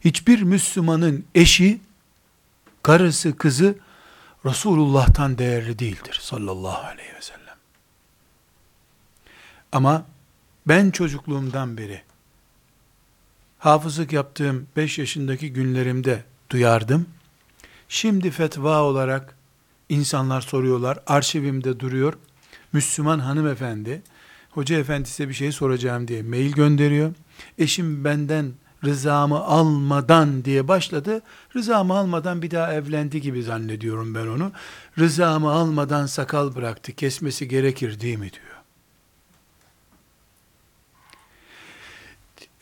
Hiçbir 0.00 0.42
Müslümanın 0.42 1.24
eşi, 1.34 1.80
karısı, 2.82 3.36
kızı 3.36 3.78
Resulullah'tan 4.44 5.38
değerli 5.38 5.78
değildir 5.78 6.18
sallallahu 6.22 6.86
aleyhi 6.86 7.14
ve 7.14 7.22
sellem. 7.22 7.56
Ama 9.72 10.04
ben 10.68 10.90
çocukluğumdan 10.90 11.78
beri 11.78 12.02
hafızlık 13.58 14.12
yaptığım 14.12 14.66
5 14.76 14.98
yaşındaki 14.98 15.52
günlerimde 15.52 16.24
duyardım. 16.50 17.06
Şimdi 17.88 18.30
fetva 18.30 18.82
olarak 18.82 19.36
insanlar 19.88 20.40
soruyorlar, 20.40 20.98
arşivimde 21.06 21.80
duruyor. 21.80 22.14
Müslüman 22.72 23.18
hanımefendi, 23.18 24.02
hoca 24.50 24.78
efendi 24.78 25.08
size 25.08 25.28
bir 25.28 25.34
şey 25.34 25.52
soracağım 25.52 26.08
diye 26.08 26.22
mail 26.22 26.52
gönderiyor. 26.52 27.12
Eşim 27.58 28.04
benden 28.04 28.52
rızamı 28.84 29.38
almadan 29.44 30.44
diye 30.44 30.68
başladı. 30.68 31.22
Rızamı 31.56 31.94
almadan 31.94 32.42
bir 32.42 32.50
daha 32.50 32.74
evlendi 32.74 33.20
gibi 33.20 33.42
zannediyorum 33.42 34.14
ben 34.14 34.26
onu. 34.26 34.52
Rızamı 34.98 35.50
almadan 35.50 36.06
sakal 36.06 36.54
bıraktı. 36.54 36.92
Kesmesi 36.92 37.48
gerekir 37.48 38.00
değil 38.00 38.18
mi 38.18 38.32
diyor. 38.32 38.55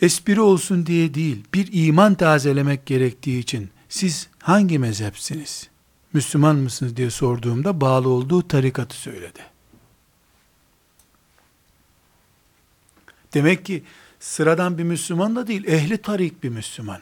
Espri 0.05 0.40
olsun 0.40 0.87
diye 0.87 1.14
değil, 1.14 1.45
bir 1.55 1.69
iman 1.73 2.14
tazelemek 2.14 2.87
gerektiği 2.87 3.38
için 3.38 3.71
siz 3.88 4.29
hangi 4.38 4.79
mezhepsiniz? 4.79 5.69
Müslüman 6.12 6.57
mısınız 6.57 6.97
diye 6.97 7.11
sorduğumda 7.11 7.81
bağlı 7.81 8.09
olduğu 8.09 8.49
tarikatı 8.49 8.97
söyledi. 8.97 9.40
Demek 13.35 13.64
ki 13.64 13.85
sıradan 14.21 14.79
bir 14.79 14.85
Müslüman 14.85 15.37
da 15.37 15.47
değil, 15.47 15.64
ehli 15.64 15.99
tarik 15.99 16.43
bir 16.43 16.49
Müslüman. 16.49 17.01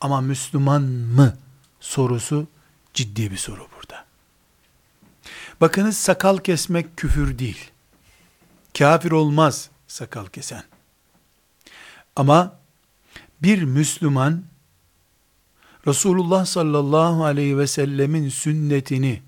Ama 0.00 0.20
Müslüman 0.20 0.82
mı 0.82 1.36
sorusu 1.80 2.46
ciddi 2.94 3.30
bir 3.30 3.36
soru 3.36 3.68
burada. 3.76 4.04
Bakınız 5.60 5.96
sakal 5.96 6.38
kesmek 6.38 6.96
küfür 6.96 7.38
değil. 7.38 7.70
Kafir 8.78 9.10
olmaz 9.10 9.70
sakal 9.88 10.26
kesen. 10.26 10.64
Ama 12.18 12.58
bir 13.42 13.62
Müslüman 13.62 14.44
Resulullah 15.86 16.46
sallallahu 16.46 17.24
aleyhi 17.24 17.58
ve 17.58 17.66
sellemin 17.66 18.28
sünnetini 18.28 19.22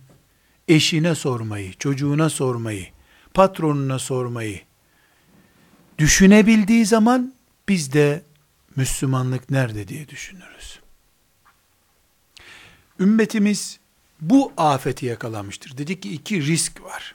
eşine 0.69 1.15
sormayı, 1.15 1.73
çocuğuna 1.73 2.31
sormayı, 2.31 2.87
patronuna 3.35 3.99
sormayı 3.99 4.61
düşünebildiği 5.99 6.87
zaman 6.87 7.35
biz 7.69 7.93
de 7.93 8.23
Müslümanlık 8.77 9.51
nerede 9.51 9.89
diye 9.89 10.09
düşünürüz. 10.09 10.81
Ümmetimiz 13.01 13.81
bu 14.21 14.53
afeti 14.57 15.07
yakalamıştır. 15.07 15.79
Dedik 15.79 16.03
ki 16.03 16.13
iki 16.13 16.47
risk 16.47 16.83
var. 16.83 17.15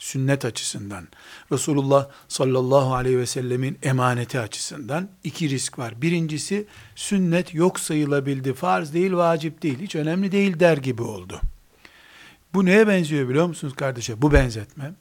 Sünnet 0.00 0.44
açısından. 0.44 1.08
Resulullah 1.52 2.08
sallallahu 2.28 2.94
aleyhi 2.94 3.18
ve 3.18 3.26
sellemin 3.26 3.78
emaneti 3.82 4.40
açısından 4.40 5.08
iki 5.24 5.50
risk 5.50 5.78
var. 5.78 6.02
Birincisi 6.02 6.66
sünnet 6.96 7.54
yok 7.54 7.80
sayılabildi. 7.80 8.54
Farz 8.54 8.94
değil, 8.94 9.12
vacip 9.12 9.62
değil. 9.62 9.78
Hiç 9.80 9.94
önemli 9.94 10.32
değil 10.32 10.60
der 10.60 10.76
gibi 10.76 11.02
oldu. 11.02 11.40
Bu 12.54 12.64
neye 12.64 12.88
benziyor 12.88 13.28
biliyor 13.28 13.46
musunuz 13.46 13.74
kardeşe? 13.76 14.22
Bu 14.22 14.32
benzetme. 14.32 14.92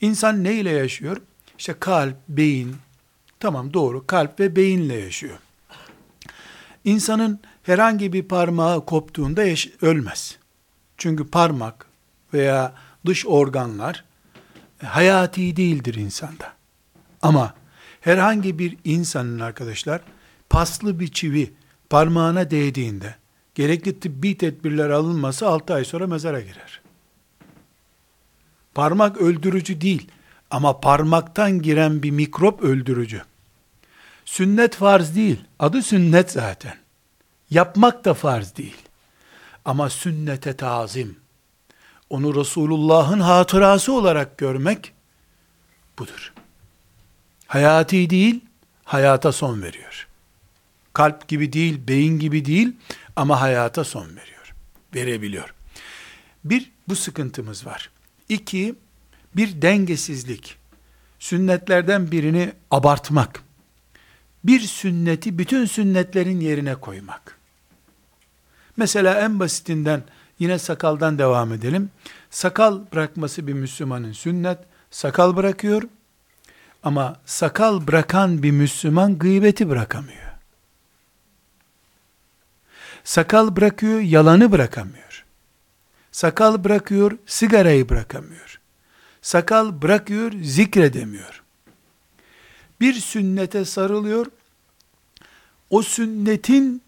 İnsan 0.00 0.44
ne 0.44 0.54
ile 0.54 0.70
yaşıyor? 0.70 1.16
İşte 1.58 1.74
kalp, 1.80 2.16
beyin, 2.28 2.76
tamam 3.40 3.74
doğru 3.74 4.06
kalp 4.06 4.40
ve 4.40 4.56
beyinle 4.56 4.94
yaşıyor. 4.94 5.38
İnsanın 6.84 7.40
herhangi 7.62 8.12
bir 8.12 8.22
parmağı 8.22 8.86
koptuğunda 8.86 9.42
ölmez. 9.82 10.38
Çünkü 10.96 11.26
parmak 11.26 11.86
veya 12.34 12.74
dış 13.06 13.26
organlar 13.26 14.09
hayati 14.84 15.56
değildir 15.56 15.94
insanda. 15.94 16.52
Ama 17.22 17.54
herhangi 18.00 18.58
bir 18.58 18.76
insanın 18.84 19.40
arkadaşlar 19.40 20.00
paslı 20.50 21.00
bir 21.00 21.08
çivi 21.08 21.52
parmağına 21.90 22.50
değdiğinde 22.50 23.14
gerekli 23.54 24.00
tıbbi 24.00 24.38
tedbirler 24.38 24.90
alınması 24.90 25.48
6 25.48 25.74
ay 25.74 25.84
sonra 25.84 26.06
mezara 26.06 26.40
girer. 26.40 26.80
Parmak 28.74 29.16
öldürücü 29.16 29.80
değil 29.80 30.10
ama 30.50 30.80
parmaktan 30.80 31.62
giren 31.62 32.02
bir 32.02 32.10
mikrop 32.10 32.62
öldürücü. 32.62 33.22
Sünnet 34.24 34.74
farz 34.74 35.16
değil. 35.16 35.44
Adı 35.58 35.82
sünnet 35.82 36.30
zaten. 36.30 36.74
Yapmak 37.50 38.04
da 38.04 38.14
farz 38.14 38.56
değil. 38.56 38.76
Ama 39.64 39.90
sünnete 39.90 40.56
tazim, 40.56 41.16
onu 42.10 42.34
Resulullah'ın 42.34 43.20
hatırası 43.20 43.92
olarak 43.92 44.38
görmek 44.38 44.92
budur. 45.98 46.32
Hayati 47.46 48.10
değil, 48.10 48.40
hayata 48.84 49.32
son 49.32 49.62
veriyor. 49.62 50.06
Kalp 50.92 51.28
gibi 51.28 51.52
değil, 51.52 51.88
beyin 51.88 52.18
gibi 52.18 52.44
değil 52.44 52.72
ama 53.16 53.40
hayata 53.40 53.84
son 53.84 54.16
veriyor. 54.16 54.54
Verebiliyor. 54.94 55.54
Bir, 56.44 56.70
bu 56.88 56.96
sıkıntımız 56.96 57.66
var. 57.66 57.90
İki, 58.28 58.74
bir 59.36 59.62
dengesizlik. 59.62 60.56
Sünnetlerden 61.18 62.10
birini 62.10 62.52
abartmak. 62.70 63.42
Bir 64.44 64.60
sünneti 64.60 65.38
bütün 65.38 65.64
sünnetlerin 65.64 66.40
yerine 66.40 66.74
koymak. 66.74 67.38
Mesela 68.76 69.20
en 69.20 69.40
basitinden 69.40 70.02
yine 70.40 70.58
sakaldan 70.58 71.18
devam 71.18 71.52
edelim. 71.52 71.90
Sakal 72.30 72.80
bırakması 72.92 73.46
bir 73.46 73.52
Müslümanın 73.52 74.12
sünnet. 74.12 74.58
Sakal 74.90 75.36
bırakıyor 75.36 75.82
ama 76.82 77.16
sakal 77.26 77.86
bırakan 77.86 78.42
bir 78.42 78.50
Müslüman 78.50 79.18
gıybeti 79.18 79.68
bırakamıyor. 79.68 80.30
Sakal 83.04 83.56
bırakıyor, 83.56 84.00
yalanı 84.00 84.52
bırakamıyor. 84.52 85.24
Sakal 86.12 86.64
bırakıyor, 86.64 87.18
sigarayı 87.26 87.88
bırakamıyor. 87.88 88.60
Sakal 89.22 89.82
bırakıyor, 89.82 90.32
zikredemiyor. 90.42 91.42
Bir 92.80 92.94
sünnete 92.94 93.64
sarılıyor, 93.64 94.26
o 95.70 95.82
sünnetin 95.82 96.82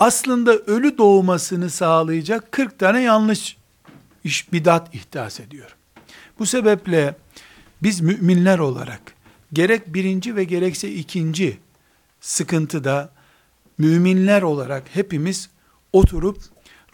aslında 0.00 0.56
ölü 0.56 0.98
doğmasını 0.98 1.70
sağlayacak 1.70 2.52
40 2.52 2.78
tane 2.78 3.02
yanlış 3.02 3.56
iş 4.24 4.52
bidat 4.52 4.94
ihdas 4.94 5.40
ediyor. 5.40 5.76
Bu 6.38 6.46
sebeple 6.46 7.16
biz 7.82 8.00
müminler 8.00 8.58
olarak 8.58 9.00
gerek 9.52 9.94
birinci 9.94 10.36
ve 10.36 10.44
gerekse 10.44 10.92
ikinci 10.92 11.58
sıkıntıda 12.20 13.12
müminler 13.78 14.42
olarak 14.42 14.84
hepimiz 14.92 15.50
oturup 15.92 16.38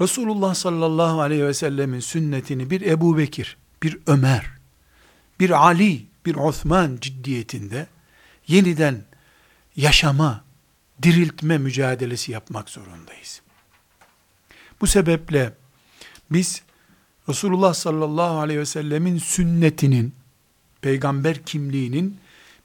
Resulullah 0.00 0.54
sallallahu 0.54 1.20
aleyhi 1.20 1.44
ve 1.44 1.54
sellemin 1.54 2.00
sünnetini 2.00 2.70
bir 2.70 2.80
Ebu 2.80 3.18
Bekir, 3.18 3.56
bir 3.82 3.98
Ömer, 4.06 4.46
bir 5.40 5.50
Ali, 5.66 6.06
bir 6.26 6.34
Osman 6.34 6.98
ciddiyetinde 7.00 7.86
yeniden 8.46 9.04
yaşama, 9.76 10.44
diriltme 11.02 11.58
mücadelesi 11.58 12.32
yapmak 12.32 12.70
zorundayız. 12.70 13.42
Bu 14.80 14.86
sebeple 14.86 15.52
biz 16.30 16.62
Resulullah 17.28 17.74
sallallahu 17.74 18.38
aleyhi 18.38 18.60
ve 18.60 18.66
sellemin 18.66 19.18
sünnetinin, 19.18 20.14
peygamber 20.80 21.44
kimliğinin 21.44 22.18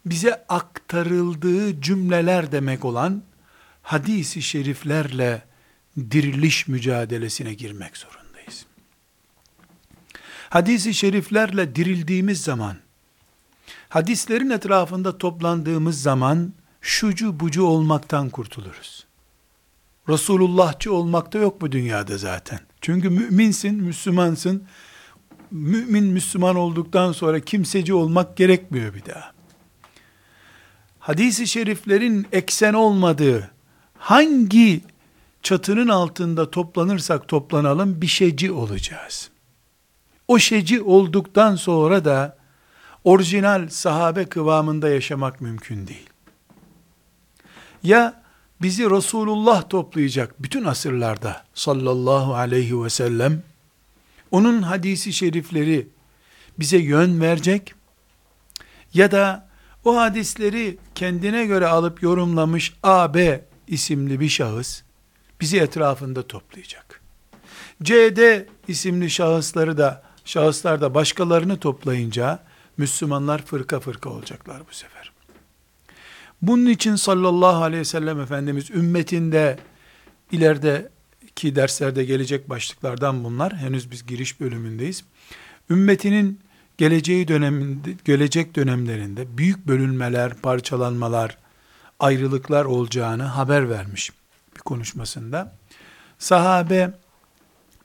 bize 0.06 0.46
aktarıldığı 0.50 1.82
cümleler 1.82 2.52
demek 2.52 2.86
olan 2.86 3.24
hadisi 3.82 4.42
şeriflerle 4.42 5.42
diriliş 5.98 6.68
mücadelesine 6.68 7.54
girmek 7.54 7.98
zorundayız. 7.98 8.66
Hadisi 10.50 10.94
şeriflerle 10.94 11.76
dirildiğimiz 11.76 12.42
zaman, 12.42 12.78
hadislerin 13.90 14.50
etrafında 14.50 15.18
toplandığımız 15.18 16.02
zaman, 16.02 16.54
şucu 16.86 17.40
bucu 17.40 17.64
olmaktan 17.64 18.30
kurtuluruz. 18.30 19.06
Resulullahçı 20.10 20.94
olmak 20.94 21.34
da 21.34 21.38
yok 21.38 21.62
bu 21.62 21.72
dünyada 21.72 22.18
zaten. 22.18 22.60
Çünkü 22.82 23.10
müminsin, 23.10 23.76
Müslümansın. 23.76 24.64
Mümin 25.52 26.04
Müslüman 26.04 26.56
olduktan 26.56 27.12
sonra 27.12 27.40
kimseci 27.40 27.94
olmak 27.94 28.38
gerekmiyor 28.38 28.94
bir 28.94 29.06
daha. 29.06 29.34
Hadis-i 31.00 31.48
şeriflerin 31.48 32.28
eksen 32.32 32.74
olmadığı, 32.74 33.52
hangi 33.98 34.82
çatının 35.44 35.88
altında 35.88 36.52
toplanırsak 36.52 37.28
toplanalım 37.28 38.02
bir 38.02 38.08
şeyci 38.08 38.52
olacağız. 38.52 39.30
O 40.28 40.40
şeyci 40.40 40.82
olduktan 40.82 41.56
sonra 41.56 42.06
da 42.06 42.38
orijinal 43.04 43.70
sahabe 43.70 44.26
kıvamında 44.26 44.90
yaşamak 44.90 45.42
mümkün 45.42 45.88
değil. 45.88 46.15
Ya 47.86 48.24
bizi 48.62 48.90
Resulullah 48.90 49.70
toplayacak 49.70 50.44
bütün 50.44 50.66
asırlarda 50.66 51.46
sallallahu 51.54 52.36
aleyhi 52.36 52.84
ve 52.84 52.90
sellem 52.90 53.44
onun 54.32 54.62
hadisi 54.62 55.14
şerifleri 55.14 55.88
bize 56.60 56.78
yön 56.78 57.22
verecek 57.22 57.74
ya 58.94 59.12
da 59.12 59.50
o 59.84 59.98
hadisleri 59.98 60.78
kendine 60.96 61.46
göre 61.46 61.68
alıp 61.68 62.04
yorumlamış 62.04 62.74
AB 62.84 63.46
isimli 63.68 64.20
bir 64.20 64.30
şahıs 64.30 64.82
bizi 65.42 65.60
etrafında 65.60 66.28
toplayacak. 66.28 67.02
CD 67.84 68.48
isimli 68.68 69.10
şahısları 69.10 69.78
da 69.78 70.04
şahıslar 70.26 70.82
da 70.82 70.94
başkalarını 70.94 71.58
toplayınca 71.58 72.44
Müslümanlar 72.78 73.46
fırka 73.46 73.80
fırka 73.80 74.10
olacaklar 74.10 74.62
bu 74.70 74.74
sefer. 74.74 74.95
Bunun 76.48 76.66
için 76.66 76.96
sallallahu 76.96 77.64
aleyhi 77.64 77.80
ve 77.80 77.86
sellem 77.86 78.20
Efendimiz 78.20 78.72
ümmetinde 78.72 79.58
ilerideki 80.32 81.56
derslerde 81.56 82.06
gelecek 82.06 82.50
başlıklardan 82.50 83.24
bunlar. 83.24 83.56
Henüz 83.56 83.92
biz 83.92 84.06
giriş 84.06 84.40
bölümündeyiz. 84.40 85.04
Ümmetinin 85.70 86.40
geleceği 86.78 87.28
döneminde, 87.28 87.90
gelecek 88.06 88.56
dönemlerinde 88.56 89.38
büyük 89.38 89.68
bölünmeler, 89.68 90.34
parçalanmalar, 90.34 91.38
ayrılıklar 92.00 92.66
olacağını 92.66 93.24
haber 93.24 93.70
vermiş 93.70 94.12
bir 94.56 94.60
konuşmasında. 94.60 95.56
Sahabe 96.20 96.94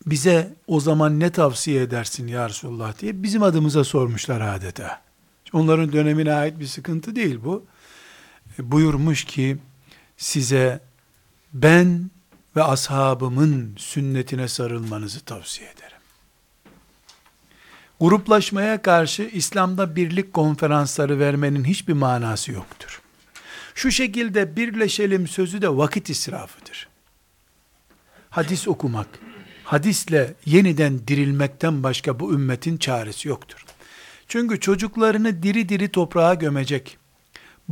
bize 0.06 0.54
o 0.66 0.80
zaman 0.80 1.20
ne 1.20 1.30
tavsiye 1.30 1.82
edersin 1.82 2.26
ya 2.26 2.48
Resulullah 2.48 2.98
diye 2.98 3.22
bizim 3.22 3.42
adımıza 3.42 3.84
sormuşlar 3.84 4.40
adeta. 4.40 5.00
Onların 5.52 5.92
dönemine 5.92 6.32
ait 6.32 6.60
bir 6.60 6.66
sıkıntı 6.66 7.16
değil 7.16 7.38
bu. 7.44 7.64
Buyurmuş 8.58 9.24
ki 9.24 9.56
size 10.16 10.80
ben 11.52 12.10
ve 12.56 12.62
ashabımın 12.62 13.74
sünnetine 13.76 14.48
sarılmanızı 14.48 15.20
tavsiye 15.20 15.68
ederim. 15.70 15.96
Gruplaşmaya 18.00 18.82
karşı 18.82 19.22
İslam'da 19.22 19.96
birlik 19.96 20.32
konferansları 20.32 21.18
vermenin 21.18 21.64
hiçbir 21.64 21.92
manası 21.92 22.52
yoktur. 22.52 23.02
Şu 23.74 23.90
şekilde 23.90 24.56
birleşelim 24.56 25.28
sözü 25.28 25.62
de 25.62 25.76
vakit 25.76 26.10
israfıdır. 26.10 26.88
Hadis 28.30 28.68
okumak, 28.68 29.06
hadisle 29.64 30.34
yeniden 30.44 31.06
dirilmekten 31.08 31.82
başka 31.82 32.20
bu 32.20 32.34
ümmetin 32.34 32.76
çaresi 32.76 33.28
yoktur. 33.28 33.64
Çünkü 34.28 34.60
çocuklarını 34.60 35.42
diri 35.42 35.68
diri 35.68 35.88
toprağa 35.88 36.34
gömecek, 36.34 36.98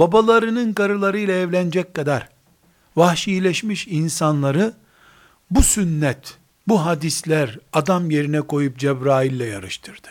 babalarının 0.00 0.72
karılarıyla 0.72 1.34
evlenecek 1.34 1.94
kadar 1.94 2.28
vahşileşmiş 2.96 3.88
insanları 3.88 4.72
bu 5.50 5.62
sünnet, 5.62 6.38
bu 6.68 6.87
hadisler 6.87 7.58
adam 7.72 8.11
yerine 8.11 8.40
koyup 8.40 8.78
Cebrail'le 8.78 9.46
yarıştırdı. 9.52 10.08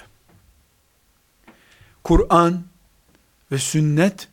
Kur'an 2.04 2.63
ve 3.52 3.58
sünnet 3.58 4.28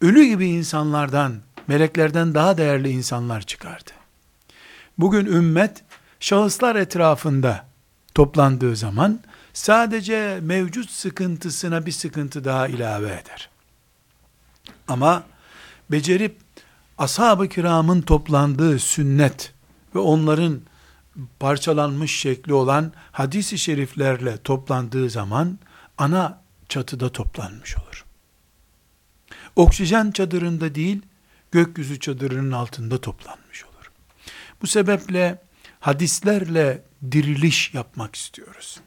ölü 0.00 0.24
gibi 0.24 0.46
insanlardan, 0.46 1.34
meleklerden 1.68 2.34
daha 2.34 2.58
değerli 2.58 2.90
insanlar 2.90 3.42
çıkardı. 3.42 3.90
Bugün 4.98 5.26
ümmet 5.26 5.84
şahıslar 6.20 6.76
etrafında 6.76 7.66
toplandığı 8.14 8.76
zaman 8.76 9.20
sadece 9.52 10.40
mevcut 10.42 10.90
sıkıntısına 10.90 11.86
bir 11.86 11.92
sıkıntı 11.92 12.44
daha 12.44 12.68
ilave 12.68 13.08
eder. 13.08 13.53
Ama 14.88 15.24
becerip 15.90 16.36
ashab-ı 16.98 17.48
kiramın 17.48 18.02
toplandığı 18.02 18.78
sünnet 18.78 19.52
ve 19.94 19.98
onların 19.98 20.60
parçalanmış 21.40 22.18
şekli 22.18 22.54
olan 22.54 22.92
hadisi 23.12 23.58
şeriflerle 23.58 24.36
toplandığı 24.36 25.10
zaman 25.10 25.58
ana 25.98 26.42
çatıda 26.68 27.12
toplanmış 27.12 27.76
olur. 27.76 28.04
Oksijen 29.56 30.10
çadırında 30.10 30.74
değil, 30.74 31.02
gökyüzü 31.52 32.00
çadırının 32.00 32.52
altında 32.52 33.00
toplanmış 33.00 33.64
olur. 33.64 33.90
Bu 34.62 34.66
sebeple 34.66 35.42
hadislerle 35.80 36.82
diriliş 37.12 37.74
yapmak 37.74 38.16
istiyoruz. 38.16 38.80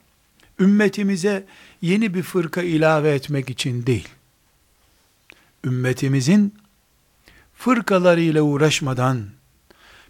Ümmetimize 0.60 1.46
yeni 1.82 2.14
bir 2.14 2.24
fırka 2.24 2.62
ilave 2.62 3.12
etmek 3.12 3.50
için 3.50 3.86
değil, 3.86 4.08
ümmetimizin 5.64 6.54
fırkalarıyla 7.54 8.42
uğraşmadan 8.42 9.26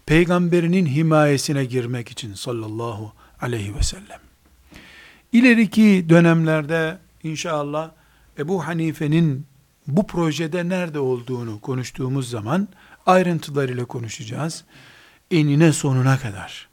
peygamberinin 0.06 0.86
himayesine 0.86 1.64
girmek 1.64 2.08
için 2.10 2.34
sallallahu 2.34 3.12
aleyhi 3.40 3.76
ve 3.76 3.82
sellem. 3.82 4.20
İleriki 5.32 6.06
dönemlerde 6.08 6.98
inşallah 7.22 7.90
Ebu 8.38 8.66
Hanife'nin 8.66 9.46
bu 9.86 10.06
projede 10.06 10.68
nerede 10.68 10.98
olduğunu 10.98 11.60
konuştuğumuz 11.60 12.30
zaman 12.30 12.68
ayrıntılarıyla 13.06 13.84
konuşacağız. 13.84 14.64
Enine 15.30 15.72
sonuna 15.72 16.18
kadar. 16.18 16.68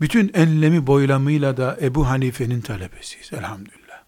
Bütün 0.00 0.30
enlemi 0.34 0.86
boylamıyla 0.86 1.56
da 1.56 1.78
Ebu 1.80 2.08
Hanife'nin 2.08 2.60
talebesiyiz 2.60 3.32
elhamdülillah. 3.32 4.02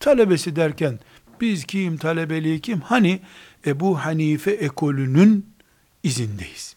Talebesi 0.00 0.56
derken 0.56 0.98
biz 1.40 1.64
kim, 1.64 1.96
talebeliği 1.96 2.60
kim? 2.60 2.80
Hani 2.80 3.20
Ebu 3.66 3.98
Hanife 3.98 4.50
ekolünün 4.50 5.46
izindeyiz. 6.02 6.76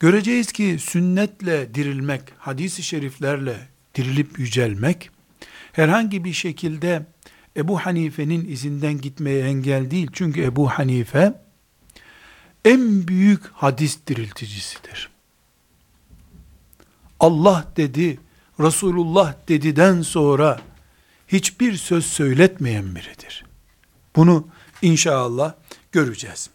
Göreceğiz 0.00 0.52
ki 0.52 0.76
sünnetle 0.80 1.74
dirilmek, 1.74 2.22
hadis-i 2.38 2.82
şeriflerle 2.82 3.68
dirilip 3.94 4.38
yücelmek, 4.38 5.10
herhangi 5.72 6.24
bir 6.24 6.32
şekilde 6.32 7.06
Ebu 7.56 7.78
Hanife'nin 7.78 8.48
izinden 8.48 9.00
gitmeye 9.00 9.44
engel 9.44 9.90
değil. 9.90 10.10
Çünkü 10.12 10.42
Ebu 10.42 10.68
Hanife 10.68 11.40
en 12.64 13.08
büyük 13.08 13.46
hadis 13.46 13.98
dirilticisidir. 14.06 15.10
Allah 17.20 17.72
dedi, 17.76 18.18
Resulullah 18.60 19.34
dediden 19.48 20.02
sonra 20.02 20.60
hiçbir 21.28 21.76
söz 21.76 22.06
söyletmeyen 22.06 22.94
biridir. 22.94 23.44
Bunu 24.16 24.48
inşallah 24.82 25.54
göreceğiz. 25.92 26.50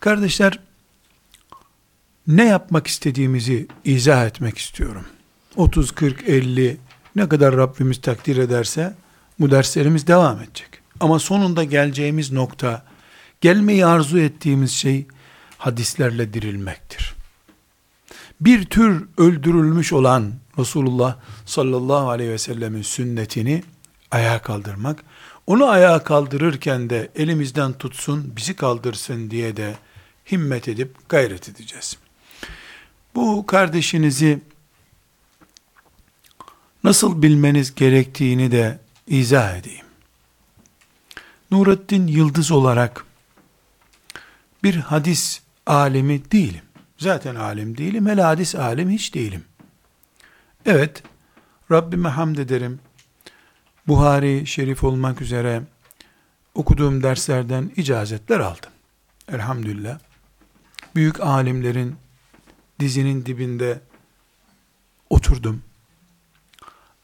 Kardeşler, 0.00 0.58
ne 2.26 2.44
yapmak 2.44 2.86
istediğimizi 2.86 3.66
izah 3.84 4.26
etmek 4.26 4.58
istiyorum. 4.58 5.06
30, 5.56 5.92
40, 5.92 6.28
50 6.28 6.76
ne 7.16 7.28
kadar 7.28 7.56
Rabbimiz 7.56 8.00
takdir 8.00 8.36
ederse 8.36 8.94
bu 9.40 9.50
derslerimiz 9.50 10.06
devam 10.06 10.40
edecek. 10.40 10.68
Ama 11.00 11.18
sonunda 11.18 11.64
geleceğimiz 11.64 12.32
nokta, 12.32 12.84
gelmeyi 13.40 13.86
arzu 13.86 14.18
ettiğimiz 14.18 14.70
şey 14.70 15.06
hadislerle 15.58 16.34
dirilmektir. 16.34 17.14
Bir 18.40 18.64
tür 18.64 19.08
öldürülmüş 19.18 19.92
olan 19.92 20.32
Resulullah 20.60 21.16
sallallahu 21.46 22.10
aleyhi 22.10 22.30
ve 22.30 22.38
sellemin 22.38 22.82
sünnetini 22.82 23.62
ayağa 24.10 24.42
kaldırmak, 24.42 25.04
onu 25.46 25.66
ayağa 25.66 26.04
kaldırırken 26.04 26.90
de 26.90 27.10
elimizden 27.16 27.72
tutsun, 27.72 28.32
bizi 28.36 28.56
kaldırsın 28.56 29.30
diye 29.30 29.56
de 29.56 29.74
himmet 30.32 30.68
edip 30.68 31.08
gayret 31.08 31.48
edeceğiz. 31.48 31.96
Bu 33.14 33.46
kardeşinizi 33.46 34.40
nasıl 36.84 37.22
bilmeniz 37.22 37.74
gerektiğini 37.74 38.50
de 38.50 38.78
izah 39.06 39.56
edeyim. 39.56 39.86
Nurettin 41.50 42.06
Yıldız 42.06 42.50
olarak 42.50 43.04
bir 44.62 44.74
hadis 44.74 45.40
alimi 45.66 46.30
değilim. 46.30 46.62
Zaten 46.98 47.34
alim 47.34 47.76
değilim. 47.76 48.08
Hele 48.08 48.22
hadis 48.22 48.54
alim 48.54 48.90
hiç 48.90 49.14
değilim. 49.14 49.44
Evet, 50.66 51.02
Rabbime 51.70 52.08
hamd 52.08 52.38
ederim. 52.38 52.80
Buhari 53.86 54.46
şerif 54.46 54.84
olmak 54.84 55.20
üzere 55.20 55.62
okuduğum 56.54 57.02
derslerden 57.02 57.72
icazetler 57.76 58.40
aldım. 58.40 58.70
Elhamdülillah. 59.32 59.98
Büyük 60.94 61.20
alimlerin 61.20 61.96
dizinin 62.80 63.26
dibinde 63.26 63.80
oturdum. 65.10 65.62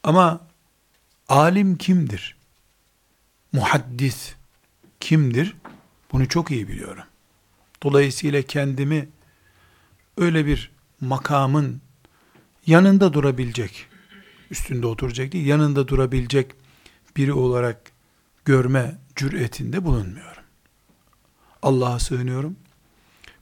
Ama 0.03 0.41
alim 1.29 1.77
kimdir? 1.77 2.37
Muhaddis 3.51 4.33
kimdir? 4.99 5.55
Bunu 6.11 6.27
çok 6.27 6.51
iyi 6.51 6.67
biliyorum. 6.67 7.03
Dolayısıyla 7.83 8.41
kendimi 8.41 9.09
öyle 10.17 10.45
bir 10.45 10.71
makamın 11.01 11.81
yanında 12.67 13.13
durabilecek, 13.13 13.85
üstünde 14.51 14.87
oturacak 14.87 15.31
değil, 15.31 15.45
yanında 15.45 15.87
durabilecek 15.87 16.51
biri 17.17 17.33
olarak 17.33 17.91
görme 18.45 18.97
cüretinde 19.15 19.85
bulunmuyorum. 19.85 20.43
Allah'a 21.61 21.99
sığınıyorum. 21.99 22.55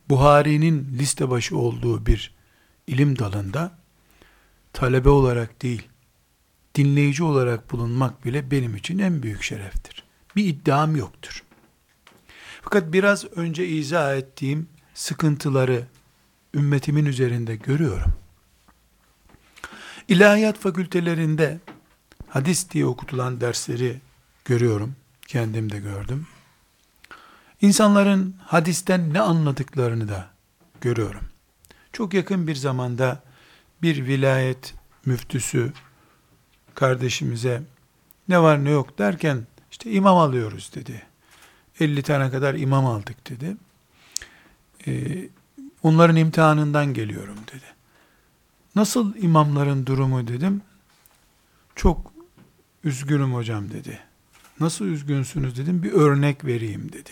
Buhari'nin 0.10 0.98
liste 1.00 1.30
başı 1.30 1.58
olduğu 1.58 2.06
bir 2.06 2.36
ilim 2.88 3.20
dalında 3.20 3.78
talebe 4.74 5.10
olarak 5.10 5.62
değil, 5.62 5.88
dinleyici 6.76 7.24
olarak 7.24 7.72
bulunmak 7.72 8.26
bile 8.26 8.52
benim 8.52 8.76
için 8.76 9.00
en 9.00 9.24
büyük 9.24 9.44
şereftir. 9.44 10.04
Bir 10.36 10.46
iddiam 10.46 10.96
yoktur. 10.96 11.44
Fakat 12.62 12.94
biraz 12.94 13.26
önce 13.26 13.68
izah 13.68 14.18
ettiğim 14.18 14.68
sıkıntıları 14.94 15.88
ümmetimin 16.56 17.06
üzerinde 17.06 17.56
görüyorum. 17.56 18.25
İlahiyat 20.08 20.58
fakültelerinde 20.58 21.60
hadis 22.28 22.72
diye 22.72 22.86
okutulan 22.86 23.42
dersleri 23.42 24.02
görüyorum. 24.46 24.96
Kendim 25.28 25.72
de 25.72 25.80
gördüm. 25.80 26.28
İnsanların 27.62 28.36
hadisten 28.44 29.14
ne 29.14 29.22
anladıklarını 29.22 30.10
da 30.10 30.30
görüyorum. 30.82 31.22
Çok 31.94 32.14
yakın 32.14 32.48
bir 32.48 32.56
zamanda 32.56 33.24
bir 33.82 34.06
vilayet 34.06 34.74
müftüsü 35.06 35.74
kardeşimize 36.76 37.64
ne 38.28 38.42
var 38.42 38.66
ne 38.66 38.70
yok 38.70 38.98
derken 38.98 39.48
işte 39.72 39.92
imam 39.92 40.18
alıyoruz 40.18 40.72
dedi. 40.76 41.04
50 41.80 42.04
tane 42.04 42.32
kadar 42.32 42.56
imam 42.56 42.86
aldık 42.86 43.30
dedi. 43.30 43.58
Ee, 44.88 45.30
onların 45.84 46.16
imtihanından 46.16 46.94
geliyorum 46.94 47.38
dedi. 47.54 47.75
Nasıl 48.76 49.16
imamların 49.16 49.86
durumu 49.86 50.28
dedim. 50.28 50.62
Çok 51.76 52.12
üzgünüm 52.84 53.34
hocam 53.34 53.72
dedi. 53.72 54.00
Nasıl 54.60 54.86
üzgünsünüz 54.86 55.58
dedim. 55.58 55.84
Bir 55.84 55.92
örnek 55.92 56.46
vereyim 56.46 56.92
dedi. 56.92 57.10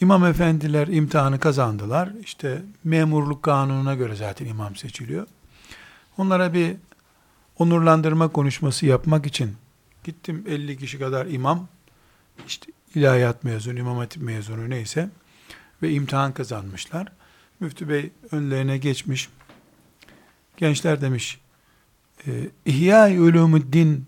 İmam 0.00 0.24
efendiler 0.24 0.88
imtihanı 0.88 1.40
kazandılar. 1.40 2.12
İşte 2.22 2.62
memurluk 2.84 3.42
kanununa 3.42 3.94
göre 3.94 4.16
zaten 4.16 4.46
imam 4.46 4.76
seçiliyor. 4.76 5.26
Onlara 6.18 6.54
bir 6.54 6.76
onurlandırma 7.58 8.28
konuşması 8.28 8.86
yapmak 8.86 9.26
için 9.26 9.56
gittim 10.04 10.44
50 10.48 10.78
kişi 10.78 10.98
kadar 10.98 11.26
imam, 11.26 11.68
işte 12.46 12.72
ilahiyat 12.94 13.44
mezunu, 13.44 13.78
imam 13.78 13.98
hatip 13.98 14.22
mezunu 14.22 14.70
neyse 14.70 15.10
ve 15.82 15.90
imtihan 15.92 16.32
kazanmışlar. 16.32 17.12
Müftü 17.60 17.88
Bey 17.88 18.10
önlerine 18.30 18.78
geçmiş. 18.78 19.28
Gençler 20.60 21.00
demiş, 21.00 21.40
e, 22.26 22.30
İhya-i 22.64 23.20
Ulumuddin 23.20 24.06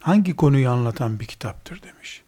hangi 0.00 0.36
konuyu 0.36 0.70
anlatan 0.70 1.20
bir 1.20 1.26
kitaptır 1.26 1.82
demiş. 1.82 2.22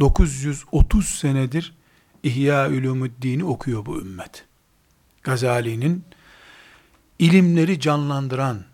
930 0.00 1.06
senedir 1.06 1.74
İhya 2.22 2.68
Ulumuddin'i 2.68 3.44
okuyor 3.44 3.86
bu 3.86 4.00
ümmet. 4.00 4.44
Gazali'nin 5.22 6.04
ilimleri 7.18 7.80
canlandıran, 7.80 8.64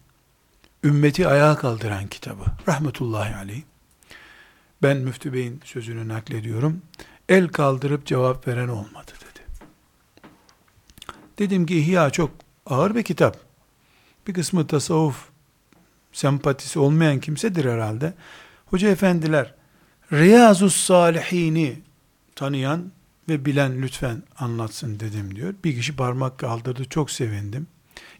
ümmeti 0.84 1.28
ayağa 1.28 1.56
kaldıran 1.56 2.06
kitabı. 2.06 2.44
Rahmetullahi 2.68 3.34
aleyh. 3.34 3.62
Ben 4.82 4.96
Müftü 4.96 5.32
Bey'in 5.32 5.60
sözünü 5.64 6.08
naklediyorum. 6.08 6.82
El 7.28 7.48
kaldırıp 7.48 8.06
cevap 8.06 8.48
veren 8.48 8.68
olmadı. 8.68 9.12
Dedim 11.38 11.66
ki 11.66 11.78
İhya 11.78 12.10
çok 12.10 12.30
ağır 12.66 12.94
bir 12.94 13.02
kitap. 13.02 13.38
Bir 14.26 14.34
kısmı 14.34 14.66
tasavvuf 14.66 15.28
sempatisi 16.12 16.78
olmayan 16.78 17.20
kimsedir 17.20 17.64
herhalde. 17.64 18.14
Hoca 18.66 18.88
efendiler, 18.88 19.54
Riyazus 20.12 20.76
Salihini 20.76 21.78
tanıyan 22.34 22.92
ve 23.28 23.44
bilen 23.44 23.82
lütfen 23.82 24.22
anlatsın 24.38 25.00
dedim 25.00 25.36
diyor. 25.36 25.54
Bir 25.64 25.74
kişi 25.74 25.96
parmak 25.96 26.38
kaldırdı, 26.38 26.84
çok 26.84 27.10
sevindim. 27.10 27.66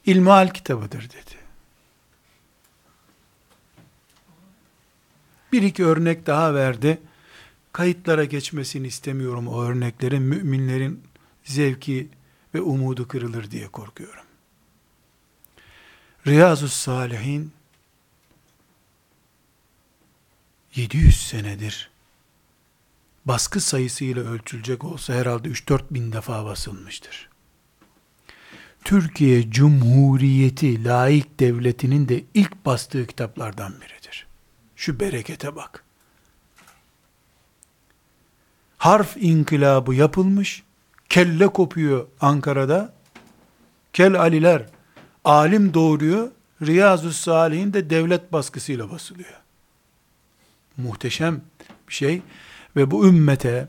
İlmihal 0.06 0.48
kitabıdır 0.48 1.02
dedi. 1.02 1.36
Bir 5.52 5.62
iki 5.62 5.84
örnek 5.84 6.26
daha 6.26 6.54
verdi. 6.54 6.98
Kayıtlara 7.72 8.24
geçmesini 8.24 8.86
istemiyorum 8.86 9.48
o 9.48 9.62
örneklerin. 9.62 10.22
Müminlerin 10.22 11.02
zevki 11.44 12.08
ve 12.54 12.60
umudu 12.60 13.08
kırılır 13.08 13.50
diye 13.50 13.68
korkuyorum. 13.68 14.24
Riyazu 16.26 16.68
Salihin 16.68 17.52
700 20.74 21.26
senedir 21.26 21.90
baskı 23.24 23.60
sayısıyla 23.60 24.22
ölçülecek 24.22 24.84
olsa 24.84 25.14
herhalde 25.14 25.48
3-4 25.48 25.82
bin 25.90 26.12
defa 26.12 26.44
basılmıştır. 26.44 27.28
Türkiye 28.84 29.50
Cumhuriyeti 29.50 30.84
laik 30.84 31.40
devletinin 31.40 32.08
de 32.08 32.24
ilk 32.34 32.64
bastığı 32.64 33.06
kitaplardan 33.06 33.80
biridir. 33.80 34.26
Şu 34.76 35.00
berekete 35.00 35.56
bak. 35.56 35.84
Harf 38.78 39.16
inkılabı 39.16 39.94
yapılmış. 39.94 40.62
Kelle 41.08 41.48
kopuyor 41.48 42.06
Ankara'da. 42.20 42.94
Kel 43.92 44.20
Aliler 44.20 44.66
alim 45.24 45.74
doğuruyor. 45.74 46.30
Riyazu 46.62 47.12
Salihin 47.12 47.72
de 47.72 47.90
devlet 47.90 48.32
baskısıyla 48.32 48.90
basılıyor. 48.90 49.40
Muhteşem 50.76 51.42
bir 51.88 51.94
şey 51.94 52.22
ve 52.76 52.90
bu 52.90 53.08
ümmete 53.08 53.68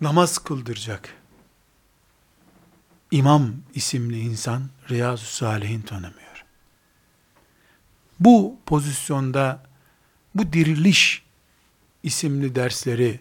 namaz 0.00 0.38
kıldıracak 0.38 1.08
İmam 3.10 3.52
isimli 3.74 4.18
insan 4.20 4.62
Riyazu 4.90 5.26
Salihin 5.26 5.82
tanımıyor. 5.82 6.44
Bu 8.20 8.56
pozisyonda 8.66 9.62
bu 10.34 10.52
diriliş 10.52 11.22
isimli 12.02 12.54
dersleri 12.54 13.20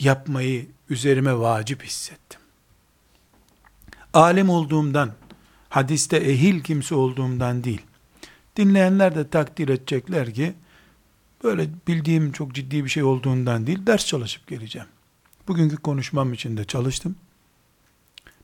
yapmayı 0.00 0.66
üzerime 0.90 1.38
vacip 1.38 1.84
hissettim. 1.84 2.40
Alim 4.14 4.50
olduğumdan, 4.50 5.12
hadiste 5.68 6.16
ehil 6.16 6.60
kimse 6.60 6.94
olduğumdan 6.94 7.64
değil. 7.64 7.82
Dinleyenler 8.56 9.14
de 9.14 9.30
takdir 9.30 9.68
edecekler 9.68 10.34
ki, 10.34 10.54
böyle 11.44 11.68
bildiğim 11.88 12.32
çok 12.32 12.54
ciddi 12.54 12.84
bir 12.84 12.90
şey 12.90 13.02
olduğundan 13.02 13.66
değil, 13.66 13.86
ders 13.86 14.06
çalışıp 14.06 14.46
geleceğim. 14.46 14.88
Bugünkü 15.48 15.76
konuşmam 15.76 16.32
için 16.32 16.56
de 16.56 16.64
çalıştım. 16.64 17.16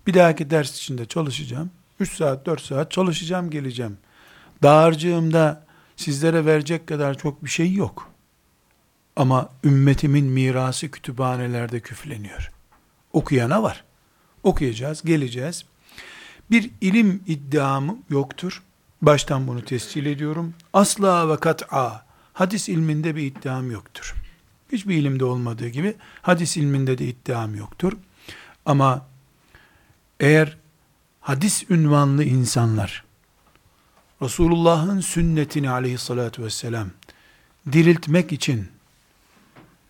Bir 0.07 0.15
dahaki 0.15 0.51
ders 0.51 0.77
için 0.77 0.99
de 0.99 1.07
çalışacağım. 1.07 1.71
3 2.01 2.17
saat, 2.17 2.47
4 2.47 2.61
saat 2.61 2.91
çalışacağım, 2.91 3.51
geleceğim. 3.51 3.99
Dağarcığımda 4.63 5.67
sizlere 5.97 6.47
verecek 6.47 6.87
kadar 6.87 7.19
çok 7.19 7.45
bir 7.45 7.51
şey 7.51 7.73
yok. 7.73 8.16
Ama 9.17 9.49
ümmetimin 9.65 10.27
mirası 10.27 10.91
kütüphanelerde 10.91 11.81
küfleniyor. 11.81 12.53
Okuyana 13.13 13.63
var. 13.63 13.85
Okuyacağız, 14.43 15.03
geleceğiz. 15.03 15.65
Bir 16.51 16.71
ilim 16.81 17.23
iddiamı 17.27 17.99
yoktur. 18.11 18.63
Baştan 19.03 19.47
bunu 19.47 19.65
tescil 19.65 20.07
ediyorum. 20.07 20.55
Asla 20.73 21.29
ve 21.29 21.37
kat'a 21.37 22.07
hadis 22.33 22.69
ilminde 22.69 23.17
bir 23.17 23.23
iddiam 23.23 23.71
yoktur. 23.71 24.15
Hiçbir 24.73 24.95
ilimde 24.97 25.25
olmadığı 25.25 25.69
gibi 25.69 25.95
hadis 26.23 26.57
ilminde 26.57 26.99
de 26.99 27.05
iddiam 27.05 27.55
yoktur. 27.55 27.93
Ama 28.67 29.07
eğer 30.21 30.57
hadis 31.21 31.71
ünvanlı 31.71 32.25
insanlar 32.25 33.05
Resulullah'ın 34.23 35.01
sünnetini 35.01 35.71
aleyhissalatü 35.71 36.45
vesselam 36.45 36.89
diriltmek 37.73 38.33
için 38.33 38.69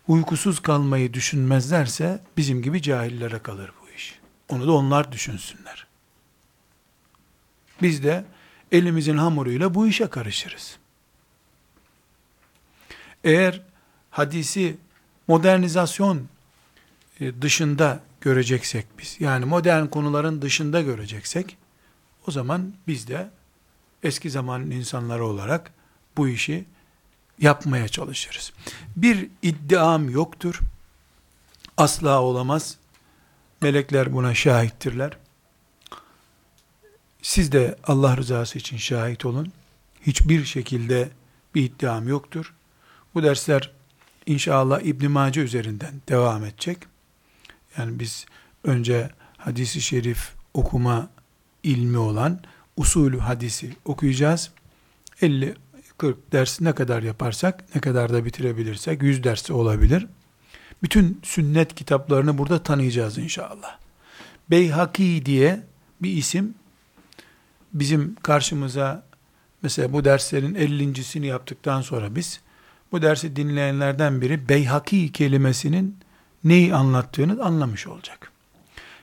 uykusuz 0.07 0.59
kalmayı 0.59 1.13
düşünmezlerse 1.13 2.21
bizim 2.37 2.61
gibi 2.61 2.81
cahillere 2.81 3.39
kalır 3.39 3.71
bu 3.81 3.89
iş. 3.89 4.19
Onu 4.49 4.67
da 4.67 4.71
onlar 4.71 5.11
düşünsünler. 5.11 5.87
Biz 7.81 8.03
de 8.03 8.25
elimizin 8.71 9.17
hamuruyla 9.17 9.73
bu 9.73 9.87
işe 9.87 10.07
karışırız. 10.07 10.77
Eğer 13.23 13.61
hadisi 14.11 14.77
modernizasyon 15.27 16.27
e, 17.19 17.41
dışında 17.41 17.99
göreceksek 18.21 18.85
biz, 18.99 19.17
yani 19.19 19.45
modern 19.45 19.85
konuların 19.85 20.41
dışında 20.41 20.81
göreceksek, 20.81 21.57
o 22.27 22.31
zaman 22.31 22.73
biz 22.87 23.07
de 23.07 23.29
eski 24.03 24.29
zaman 24.29 24.71
insanları 24.71 25.25
olarak 25.25 25.71
bu 26.17 26.27
işi 26.27 26.65
yapmaya 27.39 27.87
çalışırız. 27.87 28.53
Bir 28.95 29.29
iddiam 29.41 30.09
yoktur. 30.09 30.59
Asla 31.77 32.21
olamaz. 32.21 32.77
Melekler 33.61 34.13
buna 34.13 34.33
şahittirler. 34.33 35.17
Siz 37.21 37.51
de 37.51 37.75
Allah 37.83 38.17
rızası 38.17 38.59
için 38.59 38.77
şahit 38.77 39.25
olun. 39.25 39.51
Hiçbir 40.01 40.45
şekilde 40.45 41.09
bir 41.55 41.63
iddiam 41.63 42.07
yoktur. 42.07 42.53
Bu 43.13 43.23
dersler 43.23 43.71
inşallah 44.25 44.81
İbn 44.81 45.11
Mace 45.11 45.41
üzerinden 45.41 46.01
devam 46.09 46.45
edecek. 46.45 46.77
Yani 47.77 47.99
biz 47.99 48.25
önce 48.63 49.09
hadisi 49.37 49.81
şerif 49.81 50.33
okuma 50.53 51.09
ilmi 51.63 51.97
olan 51.97 52.39
usulü 52.77 53.19
hadisi 53.19 53.75
okuyacağız. 53.85 54.51
50 55.21 55.55
40 55.97 56.31
ders 56.31 56.61
ne 56.61 56.75
kadar 56.75 57.03
yaparsak, 57.03 57.75
ne 57.75 57.81
kadar 57.81 58.13
da 58.13 58.25
bitirebilirsek 58.25 59.03
100 59.03 59.23
dersi 59.23 59.53
olabilir. 59.53 60.07
Bütün 60.83 61.21
sünnet 61.23 61.75
kitaplarını 61.75 62.37
burada 62.37 62.63
tanıyacağız 62.63 63.17
inşallah. 63.17 63.77
Beyhaki 64.49 65.25
diye 65.25 65.63
bir 66.01 66.11
isim 66.11 66.53
bizim 67.73 68.15
karşımıza 68.15 69.03
mesela 69.61 69.93
bu 69.93 70.05
derslerin 70.05 70.55
50.sini 70.55 71.25
yaptıktan 71.27 71.81
sonra 71.81 72.15
biz 72.15 72.41
bu 72.91 73.01
dersi 73.01 73.35
dinleyenlerden 73.35 74.21
biri 74.21 74.49
Beyhaki 74.49 75.11
kelimesinin 75.11 75.97
neyi 76.43 76.75
anlattığını 76.75 77.43
anlamış 77.43 77.87
olacak. 77.87 78.31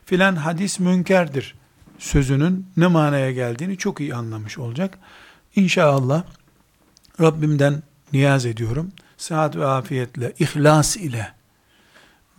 Filan 0.04 0.36
hadis 0.36 0.80
münkerdir 0.80 1.54
sözünün 1.98 2.66
ne 2.76 2.86
manaya 2.86 3.32
geldiğini 3.32 3.78
çok 3.78 4.00
iyi 4.00 4.14
anlamış 4.14 4.58
olacak. 4.58 4.98
İnşallah 5.56 6.24
Rabbimden 7.20 7.82
niyaz 8.12 8.46
ediyorum. 8.46 8.92
Sıhhat 9.16 9.56
ve 9.56 9.66
afiyetle, 9.66 10.32
ihlas 10.38 10.96
ile 10.96 11.32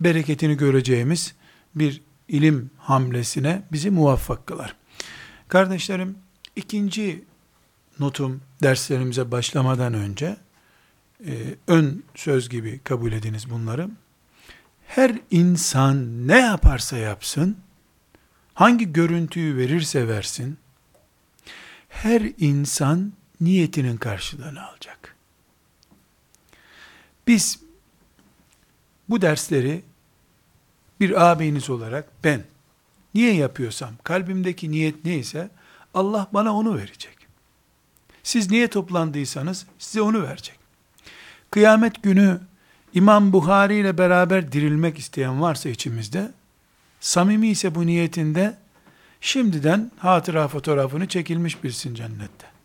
bereketini 0.00 0.56
göreceğimiz 0.56 1.34
bir 1.74 2.02
ilim 2.28 2.70
hamlesine 2.78 3.62
bizi 3.72 3.90
muvaffak 3.90 4.46
kılar. 4.46 4.76
Kardeşlerim, 5.48 6.18
ikinci 6.56 7.24
notum 8.00 8.42
derslerimize 8.62 9.30
başlamadan 9.30 9.94
önce 9.94 10.36
e, 11.26 11.32
ön 11.68 12.04
söz 12.14 12.48
gibi 12.48 12.80
kabul 12.84 13.12
ediniz 13.12 13.50
bunları. 13.50 13.90
Her 14.86 15.18
insan 15.30 16.28
ne 16.28 16.38
yaparsa 16.38 16.96
yapsın, 16.96 17.56
hangi 18.54 18.92
görüntüyü 18.92 19.56
verirse 19.56 20.08
versin, 20.08 20.58
her 21.88 22.22
insan 22.38 23.12
niyetinin 23.40 23.96
karşılığını 23.96 24.68
alacak. 24.68 25.16
Biz 27.26 27.60
bu 29.08 29.22
dersleri 29.22 29.82
bir 31.00 31.22
ağabeyiniz 31.22 31.70
olarak 31.70 32.08
ben 32.24 32.44
niye 33.14 33.34
yapıyorsam, 33.34 33.90
kalbimdeki 34.04 34.70
niyet 34.70 35.04
neyse 35.04 35.50
Allah 35.94 36.28
bana 36.32 36.54
onu 36.54 36.76
verecek. 36.76 37.16
Siz 38.22 38.50
niye 38.50 38.68
toplandıysanız 38.68 39.66
size 39.78 40.00
onu 40.00 40.22
verecek. 40.22 40.58
Kıyamet 41.50 42.02
günü 42.02 42.40
İmam 42.94 43.32
Bukhari 43.32 43.74
ile 43.74 43.98
beraber 43.98 44.52
dirilmek 44.52 44.98
isteyen 44.98 45.42
varsa 45.42 45.68
içimizde, 45.68 46.32
samimi 47.00 47.48
ise 47.48 47.74
bu 47.74 47.86
niyetinde, 47.86 48.58
şimdiden 49.20 49.90
hatıra 49.98 50.48
fotoğrafını 50.48 51.08
çekilmiş 51.08 51.64
bilsin 51.64 51.94
cennette. 51.94 52.55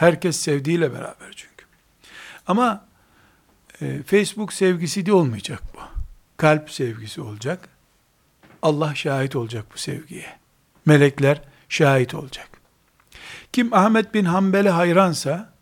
Herkes 0.00 0.36
sevdiğiyle 0.36 0.92
beraber 0.92 1.32
çünkü. 1.36 1.64
Ama 2.46 2.84
e, 3.80 4.02
Facebook 4.02 4.52
sevgisi 4.52 5.06
de 5.06 5.12
olmayacak 5.12 5.62
bu. 5.74 5.78
Kalp 6.36 6.70
sevgisi 6.70 7.20
olacak. 7.20 7.68
Allah 8.62 8.94
şahit 8.94 9.36
olacak 9.36 9.64
bu 9.74 9.78
sevgiye. 9.78 10.26
Melekler 10.86 11.42
şahit 11.68 12.14
olacak. 12.14 12.48
Kim 13.52 13.74
Ahmet 13.74 14.14
bin 14.14 14.24
Hanbel'e 14.24 14.70
hayransa, 14.70 15.52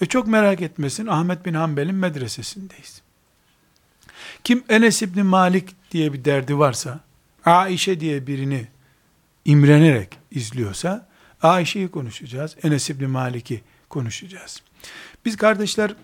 e 0.00 0.06
çok 0.06 0.26
merak 0.26 0.60
etmesin 0.60 1.06
Ahmet 1.06 1.46
bin 1.46 1.54
Hanbel'in 1.54 1.94
medresesindeyiz. 1.94 3.02
Kim 4.44 4.64
Enes 4.68 5.02
İbni 5.02 5.22
Malik 5.22 5.76
diye 5.90 6.12
bir 6.12 6.24
derdi 6.24 6.58
varsa, 6.58 7.00
Aişe 7.44 8.00
diye 8.00 8.26
birini 8.26 8.68
imrenerek 9.44 10.18
izliyorsa, 10.30 11.09
Ayşe'yi 11.42 11.90
konuşacağız, 11.90 12.56
Enes 12.62 12.90
İbni 12.90 13.06
Malik'i 13.06 13.62
konuşacağız. 13.88 14.62
Biz 15.24 15.36
kardeşler, 15.36 15.94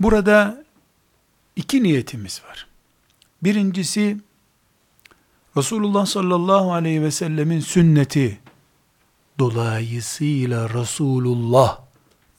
burada 0.00 0.64
iki 1.56 1.82
niyetimiz 1.82 2.42
var. 2.48 2.66
Birincisi, 3.42 4.16
Resulullah 5.56 6.06
sallallahu 6.06 6.72
aleyhi 6.72 7.02
ve 7.02 7.10
sellemin 7.10 7.60
sünneti, 7.60 8.40
dolayısıyla 9.38 10.68
Resulullah 10.74 11.80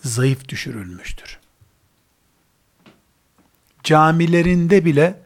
zayıf 0.04 0.50
düşürülmüştür. 0.50 1.40
Camilerinde 3.84 4.86
bile 4.86 5.22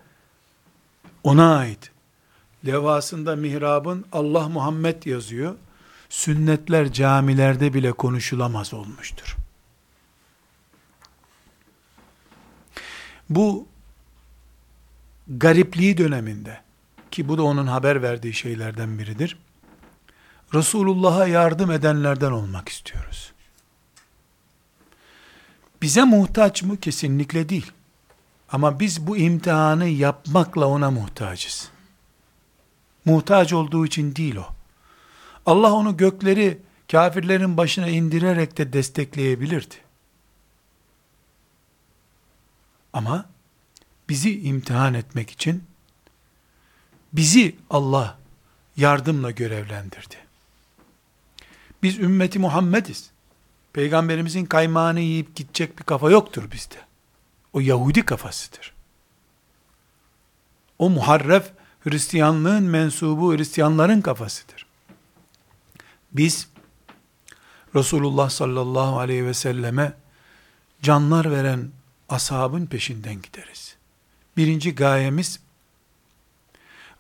ona 1.24 1.58
ait 1.58 1.91
levhasında 2.66 3.36
mihrabın 3.36 4.06
Allah 4.12 4.50
Muhammed 4.50 5.04
yazıyor. 5.06 5.56
sünnetler 6.10 6.94
camilerde 6.94 7.74
bile 7.74 7.92
konuşulamaz 7.92 8.74
olmuştur. 8.74 9.38
Bu 13.30 13.68
garipliği 15.28 15.98
döneminde 15.98 16.62
ki 17.12 17.28
bu 17.28 17.38
da 17.38 17.44
onun 17.44 17.68
haber 17.68 18.02
verdiği 18.02 18.34
şeylerden 18.34 19.00
biridir. 19.00 19.38
Resulullah'a 20.54 21.28
yardım 21.28 21.72
edenlerden 21.72 22.32
olmak 22.32 22.70
istiyoruz. 22.70 23.32
Bize 25.82 26.04
muhtaç 26.04 26.64
mı? 26.64 26.78
Kesinlikle 26.78 27.50
değil. 27.50 27.72
Ama 28.52 28.80
biz 28.80 29.08
bu 29.08 29.18
imtihanı 29.18 29.88
yapmakla 29.88 30.66
ona 30.66 30.92
muhtacız. 30.92 31.71
Muhtaç 33.06 33.54
olduğu 33.54 33.86
için 33.86 34.16
değil 34.16 34.36
o. 34.36 34.46
Allah 35.46 35.74
onu 35.74 35.98
gökleri 35.98 36.58
kafirlerin 36.92 37.58
başına 37.58 37.88
indirerek 37.88 38.58
de 38.58 38.74
destekleyebilirdi. 38.74 39.76
Ama 42.94 43.26
bizi 44.10 44.42
imtihan 44.42 44.94
etmek 44.94 45.30
için 45.30 45.64
bizi 47.14 47.56
Allah 47.70 48.18
yardımla 48.78 49.32
görevlendirdi. 49.32 50.16
Biz 51.84 52.00
ümmeti 52.00 52.40
Muhammediz. 52.40 53.12
Peygamberimizin 53.74 54.46
kaymağını 54.46 55.00
yiyip 55.00 55.36
gidecek 55.36 55.80
bir 55.80 55.84
kafa 55.84 56.12
yoktur 56.12 56.52
bizde. 56.52 56.76
O 57.54 57.60
Yahudi 57.60 58.06
kafasıdır. 58.06 58.74
O 60.80 60.90
muharref 60.90 61.52
Hristiyanlığın 61.84 62.64
mensubu 62.64 63.38
Hristiyanların 63.38 64.02
kafasıdır. 64.02 64.66
Biz 66.12 66.48
Resulullah 67.76 68.30
sallallahu 68.30 69.00
aleyhi 69.00 69.26
ve 69.26 69.34
selleme 69.34 69.94
canlar 70.82 71.32
veren 71.32 71.70
ashabın 72.10 72.66
peşinden 72.66 73.22
gideriz. 73.22 73.76
Birinci 74.38 74.76
gayemiz 74.76 75.40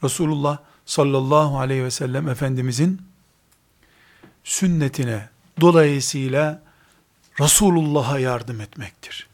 Resulullah 0.04 0.58
sallallahu 0.86 1.60
aleyhi 1.60 1.84
ve 1.84 1.92
sellem 1.92 2.30
Efendimizin 2.30 3.02
sünnetine 4.44 5.30
dolayısıyla 5.62 6.62
Resulullah'a 7.40 8.20
yardım 8.20 8.62
etmektir. 8.62 9.28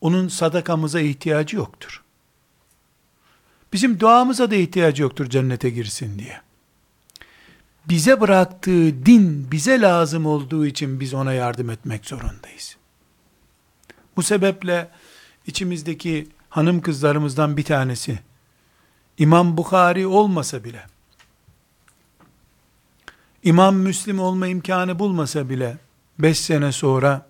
Onun 0.00 0.28
sadakamıza 0.28 1.00
ihtiyacı 1.00 1.56
yoktur. 1.56 2.03
Bizim 3.74 4.00
duamıza 4.00 4.50
da 4.50 4.54
ihtiyacı 4.54 5.02
yoktur 5.02 5.30
cennete 5.30 5.70
girsin 5.70 6.18
diye. 6.18 6.40
Bize 7.88 8.20
bıraktığı 8.20 9.06
din 9.06 9.50
bize 9.50 9.80
lazım 9.80 10.26
olduğu 10.26 10.66
için 10.66 11.00
biz 11.00 11.14
ona 11.14 11.32
yardım 11.32 11.70
etmek 11.70 12.06
zorundayız. 12.06 12.76
Bu 14.16 14.22
sebeple 14.22 14.90
içimizdeki 15.46 16.28
hanım 16.48 16.80
kızlarımızdan 16.80 17.56
bir 17.56 17.64
tanesi 17.64 18.18
İmam 19.18 19.56
Bukhari 19.56 20.06
olmasa 20.06 20.64
bile 20.64 20.86
İmam 23.42 23.76
Müslim 23.76 24.20
olma 24.20 24.46
imkanı 24.46 24.98
bulmasa 24.98 25.48
bile 25.48 25.78
5 26.18 26.38
sene 26.38 26.72
sonra 26.72 27.26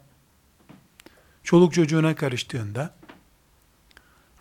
çoluk 1.44 1.74
çocuğuna 1.74 2.14
karıştığında 2.14 2.94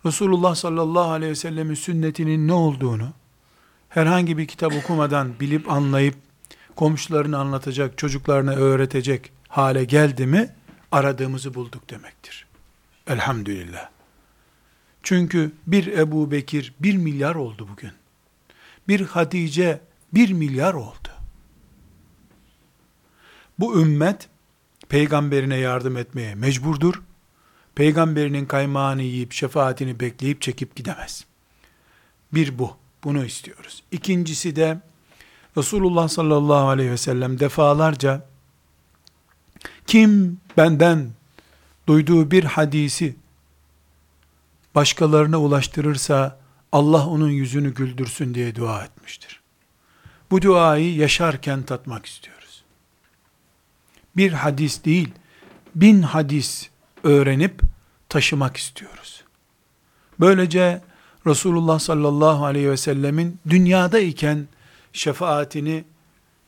Resulullah 0.06 0.54
sallallahu 0.54 1.10
aleyhi 1.10 1.30
ve 1.30 1.36
sellemin 1.36 1.74
sünnetinin 1.74 2.48
ne 2.48 2.52
olduğunu 2.52 3.12
herhangi 3.88 4.38
bir 4.38 4.46
kitap 4.46 4.72
okumadan 4.72 5.32
bilip 5.40 5.72
anlayıp 5.72 6.14
komşularını 6.76 7.38
anlatacak, 7.38 7.98
çocuklarına 7.98 8.52
öğretecek 8.52 9.32
hale 9.48 9.84
geldi 9.84 10.26
mi 10.26 10.48
aradığımızı 10.92 11.54
bulduk 11.54 11.90
demektir. 11.90 12.46
Elhamdülillah. 13.06 13.88
Çünkü 15.02 15.52
bir 15.66 15.86
Ebu 15.86 16.30
Bekir 16.30 16.74
bir 16.80 16.96
milyar 16.96 17.34
oldu 17.34 17.68
bugün. 17.72 17.92
Bir 18.88 19.00
Hatice 19.00 19.80
bir 20.14 20.32
milyar 20.32 20.74
oldu. 20.74 21.08
Bu 23.58 23.80
ümmet 23.80 24.28
peygamberine 24.88 25.56
yardım 25.56 25.96
etmeye 25.96 26.34
mecburdur. 26.34 27.02
Peygamberinin 27.74 28.46
kaymağını 28.46 29.02
yiyip 29.02 29.32
şefaatini 29.32 30.00
bekleyip 30.00 30.42
çekip 30.42 30.76
gidemez. 30.76 31.24
Bir 32.32 32.58
bu. 32.58 32.76
Bunu 33.04 33.24
istiyoruz. 33.24 33.82
İkincisi 33.90 34.56
de 34.56 34.80
Resulullah 35.56 36.08
sallallahu 36.08 36.68
aleyhi 36.68 36.90
ve 36.90 36.96
sellem 36.96 37.40
defalarca 37.40 38.26
kim 39.86 40.40
benden 40.56 41.10
duyduğu 41.86 42.30
bir 42.30 42.44
hadisi 42.44 43.16
başkalarına 44.74 45.40
ulaştırırsa 45.40 46.38
Allah 46.72 47.06
onun 47.06 47.30
yüzünü 47.30 47.74
güldürsün 47.74 48.34
diye 48.34 48.54
dua 48.54 48.84
etmiştir. 48.84 49.40
Bu 50.30 50.42
duayı 50.42 50.94
yaşarken 50.94 51.62
tatmak 51.62 52.06
istiyoruz. 52.06 52.64
Bir 54.16 54.32
hadis 54.32 54.84
değil, 54.84 55.08
bin 55.74 56.02
hadis 56.02 56.70
öğrenip 57.04 57.60
taşımak 58.08 58.56
istiyoruz. 58.56 59.24
Böylece 60.20 60.82
Resulullah 61.26 61.78
sallallahu 61.78 62.44
aleyhi 62.44 62.70
ve 62.70 62.76
sellemin 62.76 63.38
dünyada 63.48 63.98
iken 63.98 64.48
şefaatini 64.92 65.84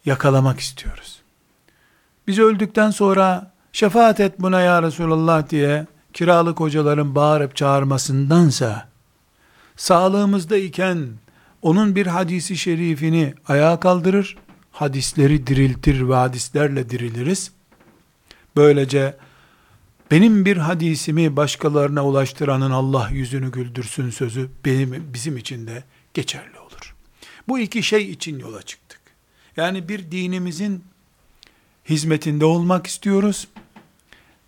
yakalamak 0.05 0.61
istiyoruz. 0.61 1.21
Biz 2.27 2.39
öldükten 2.39 2.91
sonra 2.91 3.53
şefaat 3.73 4.21
et 4.21 4.41
buna 4.41 4.61
ya 4.61 4.83
Resulullah 4.83 5.51
diye 5.51 5.87
kiralık 6.13 6.61
hocaların 6.61 7.15
bağırıp 7.15 7.57
çağırmasındansa, 7.57 8.89
sağlığımızda 9.77 10.57
iken 10.57 11.09
onun 11.63 11.95
bir 11.95 12.07
hadisi 12.07 12.57
şerifini 12.57 13.35
ayağa 13.49 13.81
kaldırır, 13.81 14.37
hadisleri 14.73 15.47
diriltir 15.47 16.09
ve 16.09 16.15
hadislerle 16.15 16.91
diriliriz. 16.91 17.53
Böylece 18.57 19.17
benim 20.11 20.45
bir 20.45 20.57
hadisimi 20.57 21.37
başkalarına 21.37 22.07
ulaştıranın 22.07 22.71
Allah 22.71 23.09
yüzünü 23.13 23.53
güldürsün 23.53 24.11
sözü 24.11 24.51
benim 24.65 25.11
bizim 25.15 25.37
için 25.37 25.67
de 25.67 25.85
geçerli 26.15 26.59
olur. 26.59 26.95
Bu 27.49 27.59
iki 27.59 27.83
şey 27.83 28.11
için 28.11 28.39
yola 28.39 28.63
çıktık. 28.63 29.01
Yani 29.57 29.89
bir 29.89 30.11
dinimizin 30.11 30.85
hizmetinde 31.89 32.45
olmak 32.45 32.87
istiyoruz. 32.87 33.49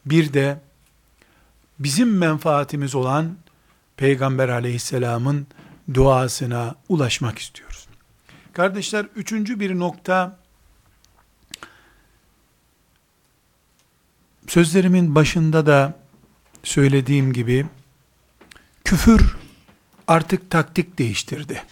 Bir 0.07 0.33
de 0.33 0.61
bizim 1.79 2.19
menfaatimiz 2.19 2.95
olan 2.95 3.37
Peygamber 3.97 4.49
aleyhisselamın 4.49 5.47
duasına 5.95 6.75
ulaşmak 6.89 7.39
istiyoruz. 7.39 7.87
Kardeşler 8.53 9.07
üçüncü 9.17 9.61
bir 9.61 9.79
nokta 9.79 10.39
sözlerimin 14.49 15.15
başında 15.15 15.67
da 15.67 15.95
söylediğim 16.63 17.33
gibi 17.33 17.67
küfür 18.85 19.37
artık 20.09 20.51
taktik 20.51 20.99
değiştirdi. 20.99 21.63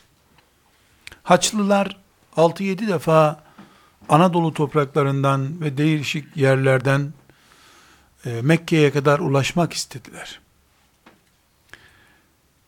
Haçlılar 1.22 1.96
6-7 2.36 2.88
defa 2.88 3.46
Anadolu 4.08 4.54
topraklarından 4.54 5.60
ve 5.60 5.78
değişik 5.78 6.36
yerlerden 6.36 7.12
e, 8.26 8.40
Mekke'ye 8.42 8.92
kadar 8.92 9.18
ulaşmak 9.18 9.72
istediler. 9.72 10.40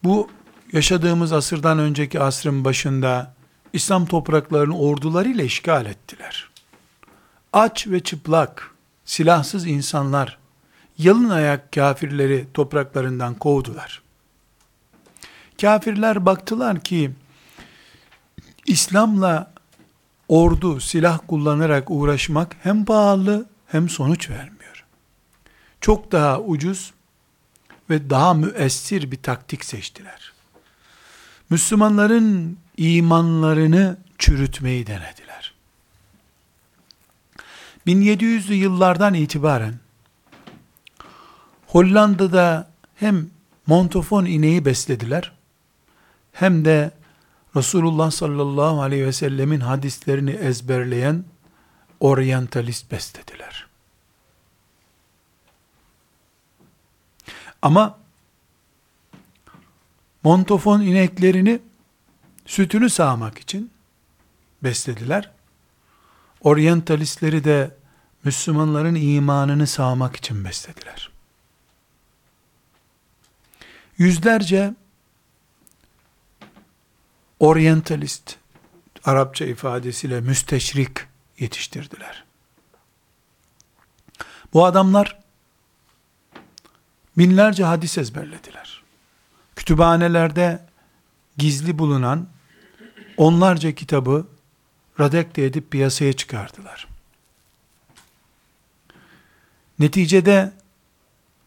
Bu 0.04 0.30
yaşadığımız 0.72 1.32
asırdan 1.32 1.78
önceki 1.78 2.20
asrın 2.20 2.64
başında 2.64 3.34
İslam 3.72 4.06
topraklarını 4.06 4.78
ordularıyla 4.78 5.44
işgal 5.44 5.86
ettiler. 5.86 6.50
Aç 7.52 7.86
ve 7.86 8.00
çıplak, 8.00 8.70
silahsız 9.08 9.66
insanlar, 9.66 10.38
yalın 10.98 11.30
ayak 11.30 11.72
kafirleri 11.72 12.46
topraklarından 12.54 13.34
kovdular. 13.34 14.02
Kafirler 15.60 16.26
baktılar 16.26 16.80
ki, 16.80 17.10
İslam'la 18.66 19.52
ordu, 20.28 20.80
silah 20.80 21.20
kullanarak 21.28 21.90
uğraşmak 21.90 22.56
hem 22.62 22.84
pahalı 22.84 23.46
hem 23.66 23.88
sonuç 23.88 24.30
vermiyor. 24.30 24.84
Çok 25.80 26.12
daha 26.12 26.40
ucuz 26.40 26.92
ve 27.90 28.10
daha 28.10 28.34
müessir 28.34 29.10
bir 29.10 29.22
taktik 29.22 29.64
seçtiler. 29.64 30.32
Müslümanların 31.50 32.58
imanlarını 32.76 33.96
çürütmeyi 34.18 34.86
denediler. 34.86 35.27
1700'lü 37.88 38.54
yıllardan 38.54 39.14
itibaren 39.14 39.74
Hollanda'da 41.66 42.70
hem 42.94 43.30
montofon 43.66 44.24
ineği 44.24 44.64
beslediler 44.64 45.32
hem 46.32 46.64
de 46.64 46.90
Resulullah 47.56 48.10
sallallahu 48.10 48.82
aleyhi 48.82 49.06
ve 49.06 49.12
sellemin 49.12 49.60
hadislerini 49.60 50.30
ezberleyen 50.30 51.24
oryantalist 52.00 52.90
beslediler. 52.90 53.66
Ama 57.62 57.98
montofon 60.22 60.80
ineklerini 60.80 61.60
sütünü 62.46 62.90
sağmak 62.90 63.38
için 63.38 63.70
beslediler. 64.62 65.30
Oryantalistleri 66.40 67.44
de 67.44 67.77
Müslümanların 68.28 68.94
imanını 68.94 69.66
sağmak 69.66 70.16
için 70.16 70.44
beslediler. 70.44 71.10
Yüzlerce 73.98 74.74
oryantalist, 77.40 78.36
Arapça 79.04 79.44
ifadesiyle 79.44 80.20
müsteşrik 80.20 80.90
yetiştirdiler. 81.38 82.24
Bu 84.52 84.64
adamlar 84.64 85.18
binlerce 87.18 87.64
hadis 87.64 87.98
ezberlediler. 87.98 88.82
Kütüphanelerde 89.56 90.66
gizli 91.36 91.78
bulunan 91.78 92.28
onlarca 93.16 93.74
kitabı 93.74 94.26
radekte 95.00 95.44
edip 95.44 95.70
piyasaya 95.70 96.12
çıkardılar. 96.12 96.97
Neticede 99.78 100.52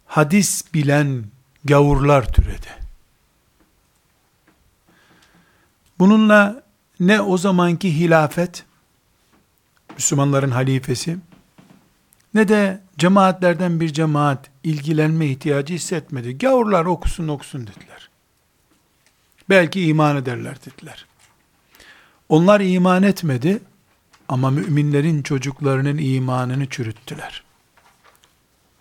hadis 0.05 0.73
bilen 0.73 1.25
gavurlar 1.65 2.34
türedi. 2.34 2.67
Bununla 5.99 6.63
ne 6.99 7.21
o 7.21 7.38
zamanki 7.38 7.99
hilafet, 7.99 8.65
Müslümanların 9.97 10.51
halifesi, 10.51 11.17
ne 12.34 12.47
de 12.47 12.82
cemaatlerden 12.97 13.79
bir 13.79 13.93
cemaat 13.93 14.49
ilgilenme 14.63 15.27
ihtiyacı 15.27 15.73
hissetmedi. 15.73 16.38
Gavurlar 16.38 16.86
okusun 16.86 17.27
okusun 17.27 17.61
dediler. 17.61 18.09
Belki 19.49 19.86
iman 19.86 20.17
ederler 20.17 20.57
dediler. 20.65 21.05
Onlar 22.29 22.61
iman 22.61 23.03
etmedi 23.03 23.61
ama 24.29 24.49
müminlerin 24.49 25.23
çocuklarının 25.23 25.97
imanını 25.97 26.69
çürüttüler. 26.69 27.43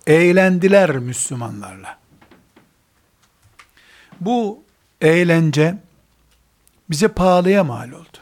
Eğlendiler 0.07 0.91
Müslümanlarla. 0.99 1.99
Bu 4.21 4.63
eğlence 5.01 5.79
bize 6.91 7.09
pahalıya 7.09 7.65
mal 7.65 7.93
oldu. 7.93 8.19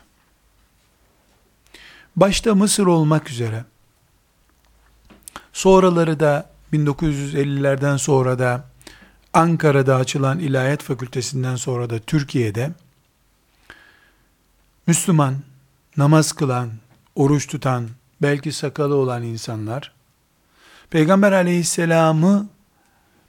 Başta 2.17 2.55
Mısır 2.55 2.87
olmak 2.87 3.31
üzere, 3.31 3.65
sonraları 5.53 6.21
da 6.21 6.51
1950'lerden 6.73 7.97
sonra 7.97 8.39
da 8.39 8.65
Ankara'da 9.33 9.97
açılan 9.97 10.39
İlahiyat 10.39 10.83
Fakültesinden 10.83 11.57
sonra 11.57 11.91
da 11.91 11.99
Türkiye'de 11.99 12.71
Müslüman, 14.87 15.37
namaz 15.97 16.33
kılan, 16.33 16.71
oruç 17.15 17.47
tutan, 17.47 17.89
belki 18.23 18.53
sakalı 18.53 18.95
olan 18.95 19.23
insanlar 19.23 19.98
Peygamber 20.91 21.33
aleyhisselamı 21.33 22.49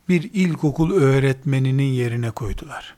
bir 0.09 0.29
ilkokul 0.33 0.91
öğretmeninin 0.91 1.83
yerine 1.83 2.31
koydular. 2.31 2.95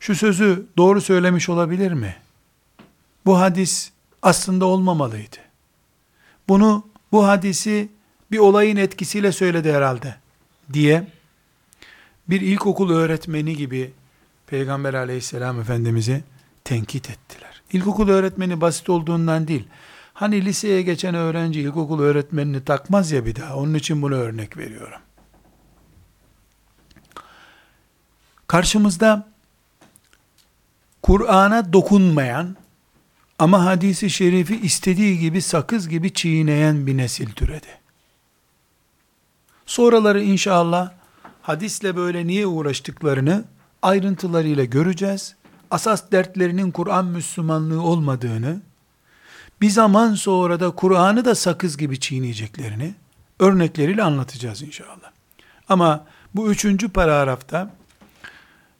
Şu 0.00 0.14
sözü 0.14 0.66
doğru 0.76 1.00
söylemiş 1.00 1.48
olabilir 1.48 1.92
mi? 1.92 2.16
Bu 3.26 3.40
hadis 3.40 3.90
aslında 4.22 4.66
olmamalıydı. 4.66 5.36
Bunu, 6.48 6.86
bu 7.12 7.26
hadisi 7.26 7.88
bir 8.30 8.38
olayın 8.38 8.76
etkisiyle 8.76 9.32
söyledi 9.32 9.72
herhalde 9.72 10.16
diye 10.72 11.06
bir 12.28 12.40
ilkokul 12.40 12.90
öğretmeni 12.90 13.56
gibi 13.56 13.92
Peygamber 14.46 14.94
aleyhisselam 14.94 15.60
efendimizi 15.60 16.24
tenkit 16.64 17.10
ettiler. 17.10 17.62
İlkokul 17.72 18.08
öğretmeni 18.08 18.60
basit 18.60 18.88
olduğundan 18.90 19.48
değil, 19.48 19.68
Hani 20.22 20.44
liseye 20.44 20.82
geçen 20.82 21.14
öğrenci 21.14 21.60
ilkokul 21.60 22.00
öğretmenini 22.00 22.64
takmaz 22.64 23.12
ya 23.12 23.26
bir 23.26 23.36
daha. 23.36 23.56
Onun 23.56 23.74
için 23.74 24.02
bunu 24.02 24.14
örnek 24.14 24.56
veriyorum. 24.56 25.00
Karşımızda 28.46 29.28
Kur'an'a 31.02 31.72
dokunmayan 31.72 32.56
ama 33.38 33.64
hadisi 33.64 34.10
şerifi 34.10 34.60
istediği 34.60 35.18
gibi 35.18 35.42
sakız 35.42 35.88
gibi 35.88 36.12
çiğneyen 36.12 36.86
bir 36.86 36.96
nesil 36.96 37.30
türedi. 37.30 37.80
Sonraları 39.66 40.22
inşallah 40.22 40.92
hadisle 41.42 41.96
böyle 41.96 42.26
niye 42.26 42.46
uğraştıklarını 42.46 43.44
ayrıntılarıyla 43.82 44.64
göreceğiz. 44.64 45.36
Asas 45.70 46.12
dertlerinin 46.12 46.70
Kur'an 46.70 47.06
Müslümanlığı 47.06 47.82
olmadığını, 47.82 48.60
bir 49.62 49.70
zaman 49.70 50.14
sonra 50.14 50.60
da 50.60 50.70
Kur'an'ı 50.70 51.24
da 51.24 51.34
sakız 51.34 51.76
gibi 51.76 52.00
çiğneyeceklerini 52.00 52.94
örnekleriyle 53.38 54.02
anlatacağız 54.02 54.62
inşallah. 54.62 55.10
Ama 55.68 56.06
bu 56.34 56.50
üçüncü 56.50 56.88
paragrafta 56.88 57.74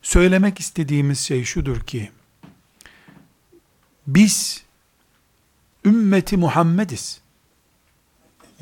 söylemek 0.02 0.60
istediğimiz 0.60 1.20
şey 1.20 1.44
şudur 1.44 1.80
ki, 1.80 2.10
biz 4.06 4.64
ümmeti 5.84 6.36
Muhammediz. 6.36 7.20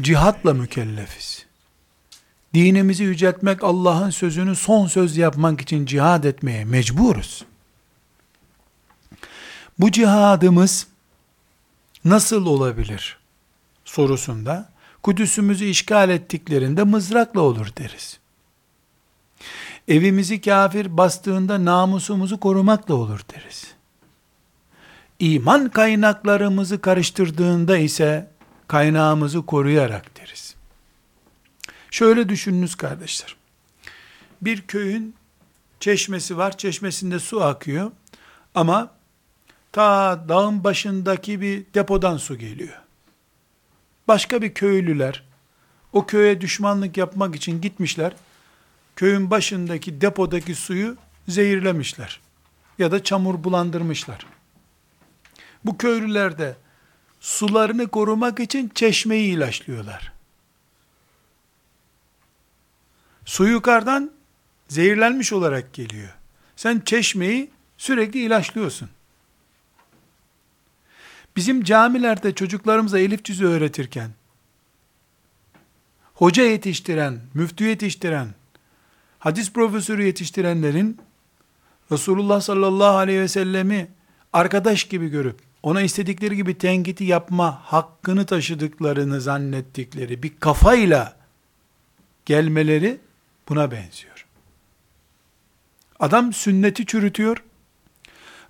Cihatla 0.01 0.55
mükellefiz. 0.55 1.47
Dinimizi 2.55 3.05
yüceltmek, 3.05 3.65
Allah'ın 3.65 4.11
sözünü 4.11 4.57
son 4.57 4.87
söz 4.87 5.17
yapmak 5.17 5.61
için 5.61 5.87
cihad 5.87 6.25
etmeye 6.25 6.65
mecburuz. 6.65 7.45
Bu 9.79 9.93
cihadımız 9.93 10.87
nasıl 12.05 12.47
olabilir 12.47 13.21
sorusunda 13.85 14.71
Kudüs'ümüzü 15.03 15.65
işgal 15.65 16.11
ettiklerinde 16.11 16.85
mızrakla 16.85 17.41
olur 17.41 17.73
deriz. 17.79 18.21
Evimizi 19.89 20.41
kafir 20.41 20.97
bastığında 20.97 21.65
namusumuzu 21.65 22.41
korumakla 22.41 22.95
olur 22.95 23.21
deriz. 23.35 23.75
İman 25.19 25.69
kaynaklarımızı 25.69 26.81
karıştırdığında 26.81 27.77
ise 27.77 28.31
kaynağımızı 28.69 29.47
koruyarak 29.47 30.21
deriz. 30.21 30.55
Şöyle 31.91 32.29
düşününüz 32.29 32.75
kardeşler. 32.75 33.37
Bir 34.43 34.61
köyün 34.61 35.15
çeşmesi 35.81 36.37
var, 36.37 36.59
çeşmesinde 36.59 37.19
su 37.19 37.43
akıyor 37.43 37.91
ama 38.55 38.91
ta 39.73 40.25
dağın 40.29 40.65
başındaki 40.65 41.41
bir 41.41 41.65
depodan 41.75 42.17
su 42.17 42.39
geliyor. 42.39 42.81
Başka 44.09 44.43
bir 44.43 44.55
köylüler 44.55 45.25
o 45.93 46.07
köye 46.07 46.41
düşmanlık 46.41 46.97
yapmak 46.97 47.37
için 47.37 47.61
gitmişler. 47.61 48.13
Köyün 48.97 49.31
başındaki 49.31 50.01
depodaki 50.01 50.55
suyu 50.55 50.97
zehirlemişler. 51.29 52.21
Ya 52.79 52.93
da 52.93 53.05
çamur 53.05 53.45
bulandırmışlar. 53.45 54.27
Bu 55.65 55.79
köylüler 55.79 56.39
de 56.39 56.57
sularını 57.21 57.89
korumak 57.89 58.41
için 58.41 58.71
çeşmeyi 58.75 59.33
ilaçlıyorlar. 59.37 60.13
Su 63.25 63.47
yukarıdan 63.47 64.11
zehirlenmiş 64.69 65.33
olarak 65.33 65.73
geliyor. 65.73 66.15
Sen 66.57 66.83
çeşmeyi 66.85 67.51
sürekli 67.79 68.21
ilaçlıyorsun. 68.21 68.91
Bizim 71.37 71.65
camilerde 71.65 72.35
çocuklarımıza 72.35 72.99
elif 72.99 73.25
cüzü 73.25 73.47
öğretirken, 73.47 74.11
hoca 76.15 76.43
yetiştiren, 76.43 77.21
müftü 77.35 77.65
yetiştiren, 77.65 78.29
hadis 79.19 79.53
profesörü 79.53 80.05
yetiştirenlerin, 80.05 81.01
Resulullah 81.93 82.41
sallallahu 82.41 82.97
aleyhi 82.97 83.21
ve 83.21 83.29
sellemi 83.29 83.89
arkadaş 84.33 84.85
gibi 84.85 85.09
görüp, 85.09 85.41
ona 85.63 85.83
istedikleri 85.83 86.37
gibi 86.37 86.59
tenkiti 86.59 87.05
yapma 87.05 87.61
hakkını 87.65 88.27
taşıdıklarını 88.27 89.21
zannettikleri 89.21 90.23
bir 90.23 90.37
kafayla 90.41 91.17
gelmeleri 92.27 93.01
buna 93.49 93.71
benziyor. 93.71 94.27
Adam 96.01 96.33
sünneti 96.33 96.87
çürütüyor, 96.87 97.45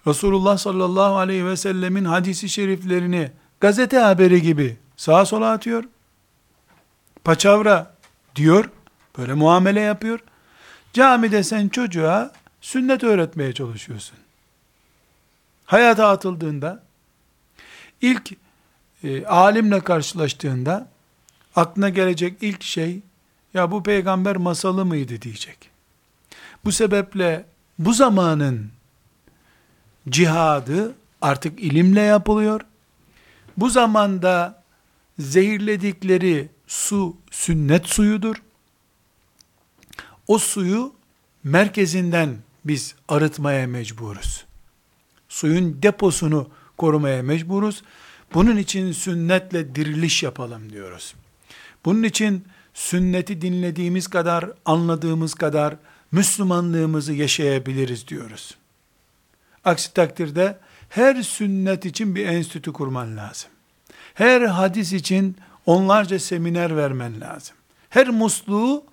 Resulullah 0.06 0.58
sallallahu 0.58 1.16
aleyhi 1.16 1.46
ve 1.46 1.56
sellemin 1.56 2.04
hadisi 2.04 2.48
şeriflerini 2.48 3.30
gazete 3.60 3.98
haberi 3.98 4.42
gibi 4.42 4.76
sağa 4.96 5.26
sola 5.26 5.50
atıyor. 5.50 5.84
Paçavra 7.24 7.94
diyor. 8.36 8.70
Böyle 9.18 9.34
muamele 9.34 9.80
yapıyor. 9.80 10.20
Camide 10.92 11.42
sen 11.42 11.68
çocuğa 11.68 12.32
sünnet 12.60 13.04
öğretmeye 13.04 13.52
çalışıyorsun. 13.52 14.16
Hayata 15.64 16.08
atıldığında 16.08 16.82
ilk 18.00 18.32
e, 19.04 19.26
alimle 19.26 19.80
karşılaştığında 19.80 20.88
aklına 21.56 21.88
gelecek 21.88 22.36
ilk 22.40 22.62
şey 22.62 23.00
ya 23.54 23.70
bu 23.70 23.82
peygamber 23.82 24.36
masalı 24.36 24.84
mıydı 24.84 25.22
diyecek. 25.22 25.70
Bu 26.64 26.72
sebeple 26.72 27.44
bu 27.78 27.92
zamanın 27.92 28.70
cihadı 30.08 30.94
artık 31.22 31.60
ilimle 31.60 32.00
yapılıyor. 32.00 32.60
Bu 33.56 33.70
zamanda 33.70 34.62
zehirledikleri 35.18 36.48
su 36.66 37.16
sünnet 37.30 37.86
suyudur. 37.86 38.36
O 40.26 40.38
suyu 40.38 40.92
merkezinden 41.44 42.36
biz 42.64 42.94
arıtmaya 43.08 43.66
mecburuz. 43.66 44.44
Suyun 45.28 45.82
deposunu 45.82 46.48
korumaya 46.76 47.22
mecburuz. 47.22 47.82
Bunun 48.34 48.56
için 48.56 48.92
sünnetle 48.92 49.74
diriliş 49.74 50.22
yapalım 50.22 50.72
diyoruz. 50.72 51.14
Bunun 51.84 52.02
için 52.02 52.44
sünneti 52.74 53.42
dinlediğimiz 53.42 54.08
kadar, 54.08 54.50
anladığımız 54.64 55.34
kadar 55.34 55.76
Müslümanlığımızı 56.12 57.12
yaşayabiliriz 57.12 58.08
diyoruz. 58.08 58.54
Aksi 59.64 59.94
takdirde 59.94 60.58
her 60.88 61.22
sünnet 61.22 61.84
için 61.86 62.14
bir 62.14 62.26
enstitü 62.26 62.72
kurman 62.72 63.16
lazım. 63.16 63.50
Her 64.14 64.42
hadis 64.42 64.92
için 64.92 65.36
onlarca 65.66 66.18
seminer 66.18 66.76
vermen 66.76 67.20
lazım. 67.20 67.56
Her 67.90 68.08
musluğu 68.08 68.84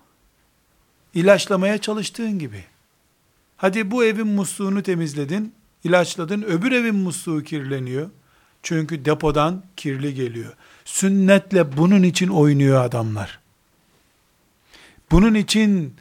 ilaçlamaya 1.14 1.78
çalıştığın 1.78 2.38
gibi. 2.38 2.64
Hadi 3.56 3.90
bu 3.90 4.04
evin 4.04 4.26
musluğunu 4.26 4.82
temizledin, 4.82 5.54
ilaçladın, 5.84 6.42
öbür 6.42 6.72
evin 6.72 6.94
musluğu 6.96 7.42
kirleniyor. 7.42 8.10
Çünkü 8.62 9.04
depodan 9.04 9.62
kirli 9.76 10.14
geliyor. 10.14 10.52
Sünnetle 10.84 11.76
bunun 11.76 12.02
için 12.02 12.28
oynuyor 12.28 12.84
adamlar. 12.84 13.38
Bunun 15.10 15.34
için 15.34 15.96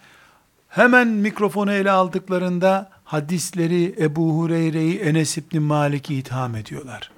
hemen 0.70 1.08
mikrofonu 1.08 1.74
ele 1.74 1.92
aldıklarında 1.92 2.97
hadisleri 3.08 3.96
Ebu 4.00 4.38
Hureyre'yi 4.38 5.00
Enes 5.00 5.38
İbni 5.38 5.60
Malik'i 5.60 6.16
itham 6.16 6.56
ediyorlar. 6.56 7.12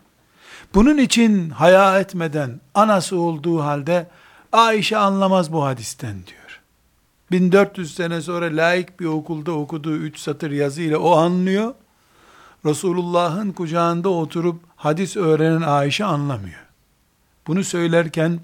Bunun 0.74 0.98
için 0.98 1.50
haya 1.50 2.00
etmeden 2.00 2.62
anası 2.74 3.20
olduğu 3.20 3.60
halde 3.60 4.08
Ayşe 4.52 4.98
anlamaz 4.98 5.54
bu 5.54 5.66
hadisten 5.66 6.16
diyor. 6.28 6.62
1400 7.32 7.96
sene 7.96 8.22
sonra 8.22 8.46
layık 8.46 9.00
bir 9.00 9.06
okulda 9.06 9.52
okuduğu 9.52 9.96
üç 9.96 10.20
satır 10.20 10.52
yazıyla 10.52 10.98
o 10.98 11.16
anlıyor. 11.16 11.74
Resulullah'ın 12.66 13.52
kucağında 13.52 14.10
oturup 14.10 14.62
hadis 14.76 15.18
öğrenen 15.18 15.62
Ayşe 15.62 16.06
anlamıyor. 16.06 16.66
Bunu 17.48 17.64
söylerken 17.64 18.40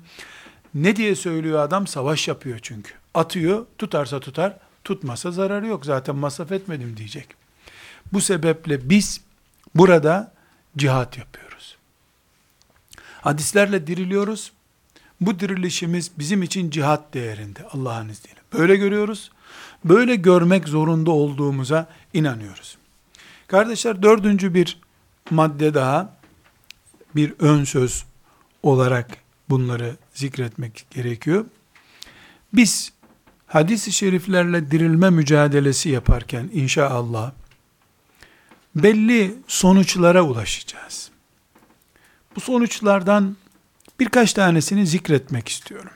ne 0.74 0.96
diye 0.96 1.16
söylüyor 1.16 1.60
adam? 1.60 1.88
Savaş 1.88 2.28
yapıyor 2.28 2.60
çünkü. 2.62 2.94
Atıyor, 3.14 3.66
tutarsa 3.78 4.20
tutar, 4.20 4.58
tutmasa 4.86 5.32
zararı 5.32 5.68
yok. 5.68 5.86
Zaten 5.86 6.16
masraf 6.16 6.52
etmedim 6.52 6.98
diyecek. 6.98 7.28
Bu 8.14 8.22
sebeple 8.22 8.90
biz 8.90 9.22
burada 9.76 10.34
cihat 10.78 11.18
yapıyoruz. 11.18 11.78
Hadislerle 13.22 13.88
diriliyoruz. 13.88 14.52
Bu 15.22 15.40
dirilişimiz 15.40 16.12
bizim 16.20 16.44
için 16.44 16.70
cihat 16.70 17.14
değerinde 17.14 17.60
Allah'ın 17.72 18.10
izniyle. 18.10 18.40
Böyle 18.54 18.76
görüyoruz. 18.76 19.32
Böyle 19.86 20.16
görmek 20.16 20.68
zorunda 20.68 21.12
olduğumuza 21.12 21.90
inanıyoruz. 22.14 22.78
Kardeşler 23.48 24.04
dördüncü 24.04 24.54
bir 24.54 24.80
madde 25.32 25.74
daha 25.74 26.18
bir 27.16 27.34
ön 27.40 27.64
söz 27.64 28.06
olarak 28.64 29.18
bunları 29.50 29.96
zikretmek 30.14 30.86
gerekiyor. 30.92 31.46
Biz 32.54 32.92
hadis-i 33.56 33.92
şeriflerle 33.92 34.72
dirilme 34.72 35.10
mücadelesi 35.10 35.90
yaparken 35.90 36.50
inşallah 36.54 37.32
belli 38.76 39.36
sonuçlara 39.48 40.22
ulaşacağız. 40.22 41.12
Bu 42.36 42.40
sonuçlardan 42.40 43.38
birkaç 44.00 44.34
tanesini 44.34 44.88
zikretmek 44.88 45.48
istiyorum. 45.48 45.92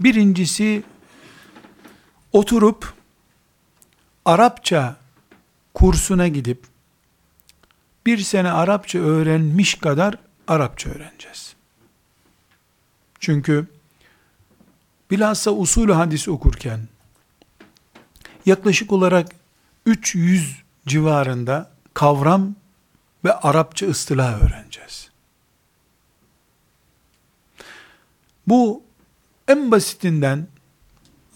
Birincisi 0.00 0.82
oturup 2.32 2.94
Arapça 4.24 4.96
kursuna 5.74 6.28
gidip 6.28 6.64
bir 8.06 8.18
sene 8.18 8.50
Arapça 8.50 8.98
öğrenmiş 8.98 9.74
kadar 9.74 10.18
Arapça 10.48 10.90
öğreneceğiz. 10.90 11.56
Çünkü 13.20 13.66
bilhassa 15.10 15.50
usulü 15.50 15.92
hadis 15.92 16.28
okurken 16.28 16.80
yaklaşık 18.46 18.92
olarak 18.92 19.28
300 19.86 20.62
civarında 20.86 21.70
kavram 21.94 22.54
ve 23.24 23.32
Arapça 23.32 23.86
ıstılah 23.86 24.42
öğreneceğiz. 24.42 25.10
Bu 28.46 28.82
en 29.48 29.70
basitinden 29.70 30.46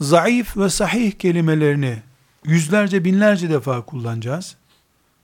zayıf 0.01 0.57
ve 0.57 0.71
sahih 0.71 1.12
kelimelerini 1.12 2.03
yüzlerce 2.45 3.05
binlerce 3.05 3.51
defa 3.51 3.85
kullanacağız. 3.85 4.57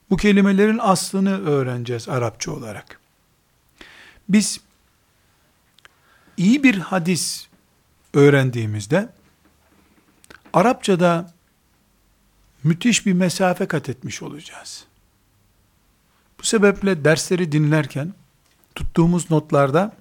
Bu 0.09 0.17
kelimelerin 0.17 0.77
aslını 0.77 1.49
öğreneceğiz 1.49 2.09
Arapça 2.09 2.51
olarak. 2.51 2.99
Biz 4.29 4.61
iyi 6.37 6.63
bir 6.63 6.77
hadis 6.77 7.47
öğrendiğimizde 8.17 9.09
Arapçada 10.53 11.33
müthiş 12.63 13.05
bir 13.05 13.13
mesafe 13.13 13.65
kat 13.65 13.89
etmiş 13.89 14.21
olacağız. 14.21 14.85
Bu 16.39 16.43
sebeple 16.43 17.05
dersleri 17.05 17.51
dinlerken 17.51 18.13
tuttuğumuz 18.75 19.31
notlarda 19.31 19.95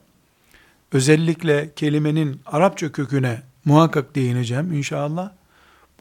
özellikle 0.93 1.71
kelimenin 1.77 2.41
Arapça 2.47 2.93
köküne 2.93 3.43
muhakkak 3.65 4.15
değineceğim 4.15 4.73
inşallah. 4.73 5.31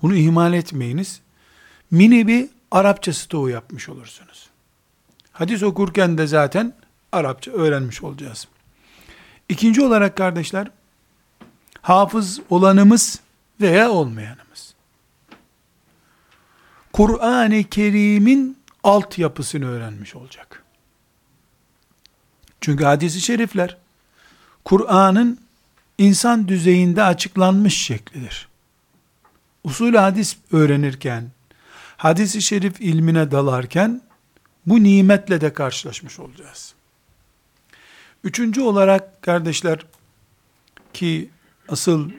Bunu 0.02 0.16
ihmal 0.16 0.54
etmeyiniz. 0.54 1.22
Mini 1.92 2.28
bir 2.28 2.50
Arapça 2.72 3.14
stoğu 3.14 3.50
yapmış 3.50 3.90
olursunuz. 3.90 4.50
Hadis 5.32 5.64
okurken 5.64 6.18
de 6.18 6.28
zaten 6.28 6.74
Arapça 7.12 7.52
öğrenmiş 7.52 8.04
olacağız. 8.04 8.48
İkinci 9.50 9.82
olarak 9.82 10.18
kardeşler, 10.18 10.68
hafız 11.86 12.40
olanımız 12.50 13.20
veya 13.62 13.92
olmayanımız. 13.92 14.74
Kur'an-ı 16.94 17.64
Kerim'in 17.64 18.58
altyapısını 18.84 19.70
öğrenmiş 19.70 20.16
olacak. 20.16 20.64
Çünkü 22.62 22.84
hadisi 22.84 23.22
şerifler, 23.22 23.78
Kur'an'ın 24.64 25.40
insan 25.98 26.48
düzeyinde 26.48 27.04
açıklanmış 27.04 27.78
şeklidir. 27.78 28.48
Usul 29.64 29.94
hadis 29.94 30.38
öğrenirken, 30.52 31.32
hadisi 31.98 32.42
şerif 32.42 32.82
ilmine 32.82 33.32
dalarken, 33.32 34.02
bu 34.66 34.84
nimetle 34.84 35.42
de 35.42 35.54
karşılaşmış 35.54 36.20
olacağız. 36.20 36.74
Üçüncü 38.24 38.62
olarak 38.62 39.22
kardeşler 39.22 39.86
ki 40.94 41.30
asıl 41.70 42.12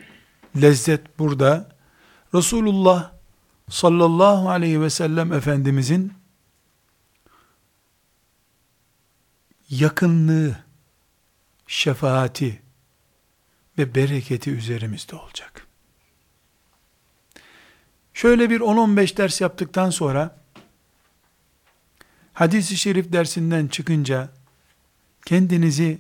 lezzet 0.57 1.19
burada 1.19 1.69
Resulullah 2.35 3.13
sallallahu 3.71 4.51
aleyhi 4.51 4.81
ve 4.81 4.91
sellem 4.91 5.33
Efendimizin 5.33 6.13
yakınlığı, 9.71 10.57
şefaati 11.67 12.63
ve 13.79 13.95
bereketi 13.95 14.51
üzerimizde 14.51 15.17
olacak. 15.17 15.67
Şöyle 18.15 18.51
bir 18.51 18.61
10-15 18.61 19.17
ders 19.17 19.41
yaptıktan 19.41 19.91
sonra 19.91 20.39
hadisi 22.33 22.77
şerif 22.77 23.13
dersinden 23.13 23.67
çıkınca 23.67 24.29
kendinizi 25.27 25.99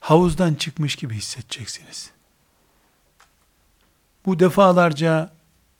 havuzdan 0.00 0.54
çıkmış 0.54 0.96
gibi 0.96 1.14
hissedeceksiniz. 1.14 2.17
Bu 4.28 4.38
defalarca 4.38 5.32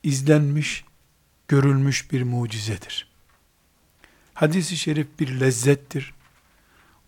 izlenmiş, 0.03 0.85
görülmüş 1.49 2.13
bir 2.13 2.23
mucizedir. 2.23 3.09
Hadis-i 4.35 4.77
şerif 4.77 5.07
bir 5.21 5.41
lezzettir. 5.41 6.15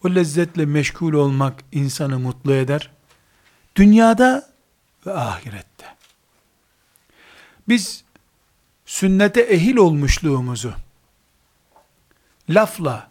O 0.04 0.14
lezzetle 0.14 0.66
meşgul 0.66 1.12
olmak 1.12 1.64
insanı 1.72 2.18
mutlu 2.18 2.54
eder. 2.54 2.90
Dünyada 3.76 4.50
ve 5.06 5.12
ahirette. 5.12 5.86
Biz 7.68 8.04
sünnete 8.86 9.40
ehil 9.40 9.76
olmuşluğumuzu 9.76 10.74
lafla, 12.48 13.10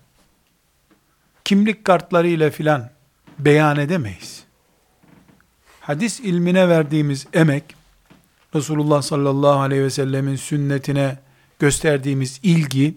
kimlik 1.45 1.83
kartlarıyla 1.83 2.49
filan 2.49 2.89
beyan 3.39 3.77
edemeyiz. 3.77 4.43
Hadis 5.81 6.19
ilmine 6.19 6.69
verdiğimiz 6.69 7.27
emek, 7.33 7.78
Resulullah 8.55 9.01
sallallahu 9.01 9.59
aleyhi 9.59 9.83
ve 9.83 9.89
sellemin 9.89 10.35
sünnetine 10.35 11.17
gösterdiğimiz 11.59 12.39
ilgi, 12.43 12.95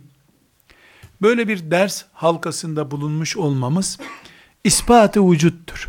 böyle 1.22 1.48
bir 1.48 1.70
ders 1.70 2.05
halkasında 2.12 2.90
bulunmuş 2.90 3.36
olmamız, 3.36 3.98
ispatı 4.64 5.30
vücuttur. 5.30 5.88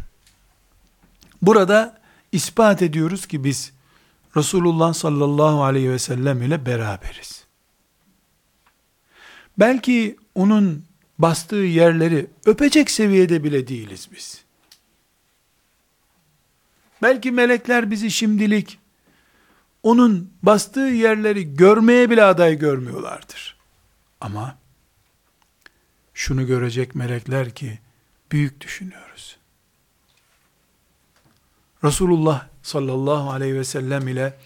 Burada 1.42 1.98
ispat 2.32 2.82
ediyoruz 2.82 3.26
ki 3.26 3.44
biz, 3.44 3.72
Resulullah 4.38 4.94
sallallahu 4.94 5.64
aleyhi 5.64 5.90
ve 5.90 6.00
sellem 6.00 6.42
ile 6.42 6.66
beraberiz. 6.66 7.44
Belki 9.60 10.18
onun 10.36 10.86
bastığı 11.20 11.56
yerleri 11.56 12.28
öpecek 12.46 12.92
seviyede 12.92 13.44
bile 13.44 13.68
değiliz 13.68 14.10
biz. 14.16 14.44
Belki 17.02 17.32
melekler 17.32 17.92
bizi 17.92 18.12
şimdilik 18.12 18.80
onun 19.84 20.34
bastığı 20.44 20.80
yerleri 20.80 21.56
görmeye 21.56 22.10
bile 22.10 22.24
aday 22.24 22.60
görmüyorlardır. 22.60 23.58
Ama 24.22 24.58
şunu 26.14 26.48
görecek 26.48 26.96
melekler 26.96 27.56
ki 27.56 27.80
büyük 28.32 28.62
düşünüyoruz. 28.62 29.38
Resulullah 31.84 32.48
sallallahu 32.64 33.32
aleyhi 33.32 33.56
ve 33.56 33.64
sellem 33.64 34.08
ile 34.08 34.38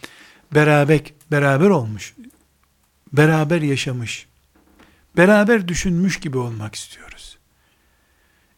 beraber 0.56 1.00
beraber 1.32 1.70
olmuş, 1.70 2.16
beraber 3.14 3.62
yaşamış, 3.62 4.28
beraber 5.18 5.68
düşünmüş 5.68 6.20
gibi 6.20 6.38
olmak 6.38 6.76
istiyoruz. 6.76 7.38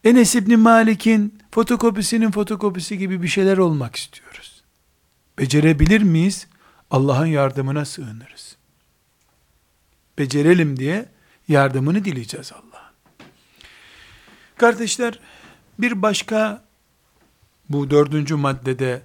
Enes 0.04 0.36
İbni 0.36 0.58
Malik'in 0.58 1.40
fotokopisinin 1.52 2.32
fotokopisi 2.32 2.98
gibi 2.98 3.22
bir 3.22 3.28
şeyler 3.28 3.58
olmak 3.58 3.96
istiyoruz. 3.96 4.64
Becerebilir 5.38 6.02
miyiz? 6.02 6.48
Allah'ın 6.92 7.26
yardımına 7.26 7.86
sığınırız. 7.86 8.58
Becerelim 10.18 10.80
diye 10.80 11.06
yardımını 11.48 12.06
dileyeceğiz 12.06 12.52
Allah'ın. 12.54 12.94
Kardeşler, 14.58 15.20
bir 15.80 16.02
başka 16.02 16.64
bu 17.70 17.90
dördüncü 17.90 18.36
maddede 18.36 19.02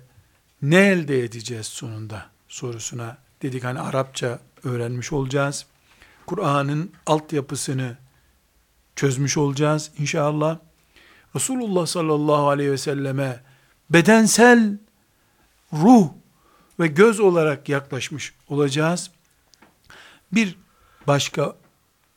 ne 0.62 0.76
elde 0.76 1.24
edeceğiz 1.24 1.66
sonunda 1.66 2.26
sorusuna 2.48 3.18
dedik 3.42 3.64
hani 3.64 3.80
Arapça 3.80 4.38
öğrenmiş 4.64 5.12
olacağız. 5.12 5.66
Kur'an'ın 6.26 6.92
altyapısını 7.06 7.96
çözmüş 8.96 9.36
olacağız 9.36 9.90
inşallah. 9.98 10.58
Resulullah 11.36 11.86
sallallahu 11.86 12.48
aleyhi 12.48 12.70
ve 12.70 12.78
selleme 12.78 13.40
bedensel 13.90 14.78
ruh 15.72 16.08
ve 16.80 16.86
göz 16.86 17.20
olarak 17.20 17.68
yaklaşmış 17.68 18.34
olacağız. 18.48 19.10
Bir 20.32 20.56
başka 21.06 21.56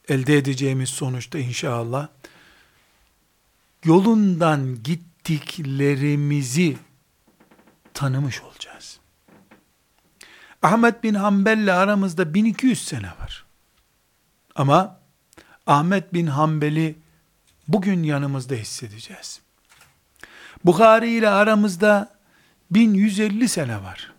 elde 0.07 0.37
edeceğimiz 0.37 0.89
sonuçta 0.89 1.39
inşallah 1.39 2.07
yolundan 3.83 4.83
gittiklerimizi 4.83 6.77
tanımış 7.93 8.41
olacağız. 8.41 8.99
Ahmet 10.61 11.03
bin 11.03 11.13
Hanbel 11.13 11.57
ile 11.57 11.73
aramızda 11.73 12.33
1200 12.33 12.87
sene 12.87 13.07
var. 13.07 13.45
Ama 14.55 14.99
Ahmet 15.67 16.13
bin 16.13 16.27
Hanbel'i 16.27 16.95
bugün 17.67 18.03
yanımızda 18.03 18.55
hissedeceğiz. 18.55 19.41
Bukhari 20.65 21.09
ile 21.09 21.29
aramızda 21.29 22.17
1150 22.71 23.49
sene 23.49 23.83
var. 23.83 24.16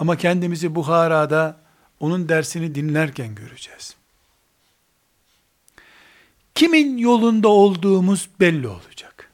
Ama 0.00 0.16
kendimizi 0.16 0.74
Bukhara'da 0.74 1.60
onun 2.00 2.28
dersini 2.28 2.74
dinlerken 2.74 3.34
göreceğiz. 3.34 3.96
Kimin 6.54 6.98
yolunda 6.98 7.48
olduğumuz 7.48 8.28
belli 8.40 8.68
olacak. 8.68 9.30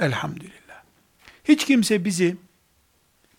Elhamdülillah. 0.00 0.82
Hiç 1.44 1.64
kimse 1.64 2.04
bizi 2.04 2.36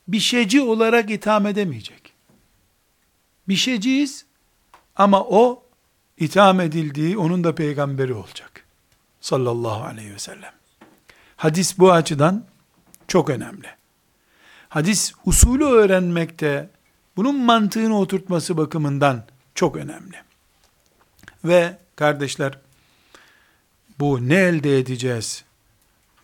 bir 0.08 0.20
şeyci 0.20 0.62
olarak 0.62 1.12
itham 1.12 1.48
edemeyecek. 1.48 2.14
Bir 3.48 3.56
şeyciyiz 3.56 4.26
ama 4.96 5.24
o 5.24 5.64
itham 6.18 6.60
edildiği 6.60 7.18
onun 7.18 7.44
da 7.44 7.56
peygamberi 7.56 8.14
olacak. 8.14 8.66
Sallallahu 9.22 9.84
aleyhi 9.84 10.14
ve 10.14 10.20
sellem. 10.20 10.54
Hadis 11.36 11.80
bu 11.80 11.92
açıdan 11.92 12.46
çok 13.08 13.30
önemli. 13.30 13.79
Hadis 14.70 15.14
usulü 15.26 15.64
öğrenmekte 15.64 16.70
bunun 17.18 17.36
mantığını 17.40 18.00
oturtması 18.00 18.58
bakımından 18.58 19.26
çok 19.56 19.76
önemli. 19.76 20.16
Ve 21.46 21.78
kardeşler 21.96 22.60
bu 24.00 24.30
ne 24.30 24.36
elde 24.36 24.80
edeceğiz? 24.80 25.44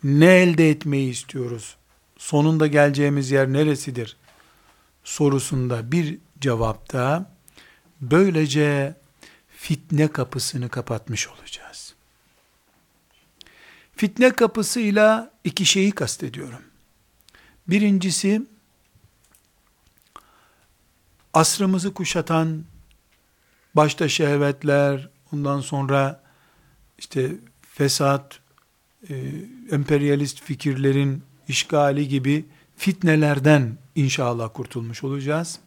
Ne 0.04 0.26
elde 0.26 0.70
etmeyi 0.70 1.10
istiyoruz? 1.10 1.76
Sonunda 2.18 2.66
geleceğimiz 2.66 3.30
yer 3.30 3.52
neresidir? 3.52 4.16
sorusunda 5.06 5.92
bir 5.92 6.18
cevapta 6.40 7.30
böylece 8.00 8.94
fitne 9.48 10.08
kapısını 10.08 10.68
kapatmış 10.68 11.28
olacağız. 11.28 11.94
Fitne 13.96 14.30
kapısıyla 14.30 15.32
iki 15.44 15.66
şeyi 15.66 15.92
kastediyorum. 15.92 16.62
Birincisi, 17.68 18.42
asrımızı 21.34 21.94
kuşatan, 21.94 22.64
başta 23.74 24.08
şehvetler, 24.08 25.08
ondan 25.32 25.60
sonra 25.60 26.22
işte 26.98 27.36
fesat, 27.62 28.40
e, 29.08 29.14
emperyalist 29.70 30.42
fikirlerin 30.42 31.22
işgali 31.48 32.08
gibi 32.08 32.44
fitnelerden 32.76 33.78
inşallah 33.94 34.50
kurtulmuş 34.54 35.04
olacağız. 35.04 35.58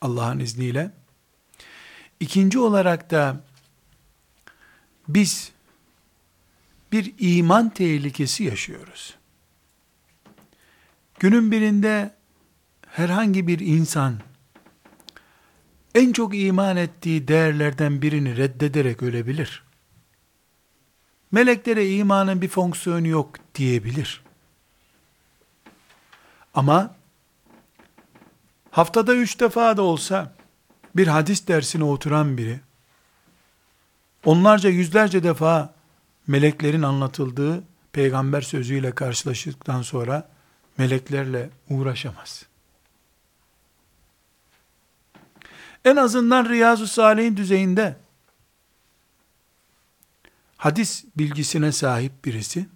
Allah'ın 0.00 0.38
izniyle. 0.38 0.90
İkinci 2.20 2.58
olarak 2.58 3.10
da 3.10 3.40
biz 5.08 5.52
bir 6.92 7.14
iman 7.18 7.70
tehlikesi 7.70 8.44
yaşıyoruz. 8.44 9.15
Günün 11.18 11.50
birinde 11.50 12.14
herhangi 12.86 13.46
bir 13.46 13.58
insan 13.58 14.20
en 15.94 16.12
çok 16.12 16.36
iman 16.36 16.76
ettiği 16.76 17.28
değerlerden 17.28 18.02
birini 18.02 18.36
reddederek 18.36 19.02
ölebilir. 19.02 19.64
Meleklere 21.32 21.90
imanın 21.90 22.42
bir 22.42 22.48
fonksiyonu 22.48 23.08
yok 23.08 23.30
diyebilir. 23.54 24.22
Ama 26.54 26.94
haftada 28.70 29.14
üç 29.14 29.40
defa 29.40 29.76
da 29.76 29.82
olsa 29.82 30.34
bir 30.96 31.06
hadis 31.06 31.48
dersine 31.48 31.84
oturan 31.84 32.38
biri, 32.38 32.60
onlarca 34.24 34.70
yüzlerce 34.70 35.22
defa 35.22 35.74
meleklerin 36.26 36.82
anlatıldığı 36.82 37.64
peygamber 37.92 38.40
sözüyle 38.40 38.94
karşılaştıktan 38.94 39.82
sonra 39.82 40.35
meleklerle 40.78 41.50
uğraşamaz. 41.70 42.46
En 45.84 45.96
azından 45.96 46.48
Riyazu 46.48 46.86
Salih'in 46.86 47.36
düzeyinde 47.36 47.96
hadis 50.56 51.04
bilgisine 51.16 51.72
sahip 51.72 52.24
birisi 52.24 52.66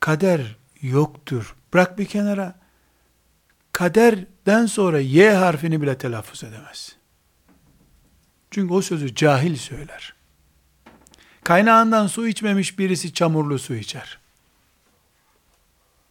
kader 0.00 0.56
yoktur. 0.82 1.56
Bırak 1.74 1.98
bir 1.98 2.06
kenara 2.06 2.60
kaderden 3.72 4.66
sonra 4.66 5.00
Y 5.00 5.34
harfini 5.34 5.82
bile 5.82 5.98
telaffuz 5.98 6.44
edemez. 6.44 6.96
Çünkü 8.50 8.74
o 8.74 8.82
sözü 8.82 9.14
cahil 9.14 9.56
söyler. 9.56 10.14
Kaynağından 11.44 12.06
su 12.06 12.28
içmemiş 12.28 12.78
birisi 12.78 13.12
çamurlu 13.12 13.58
su 13.58 13.74
içer. 13.74 14.19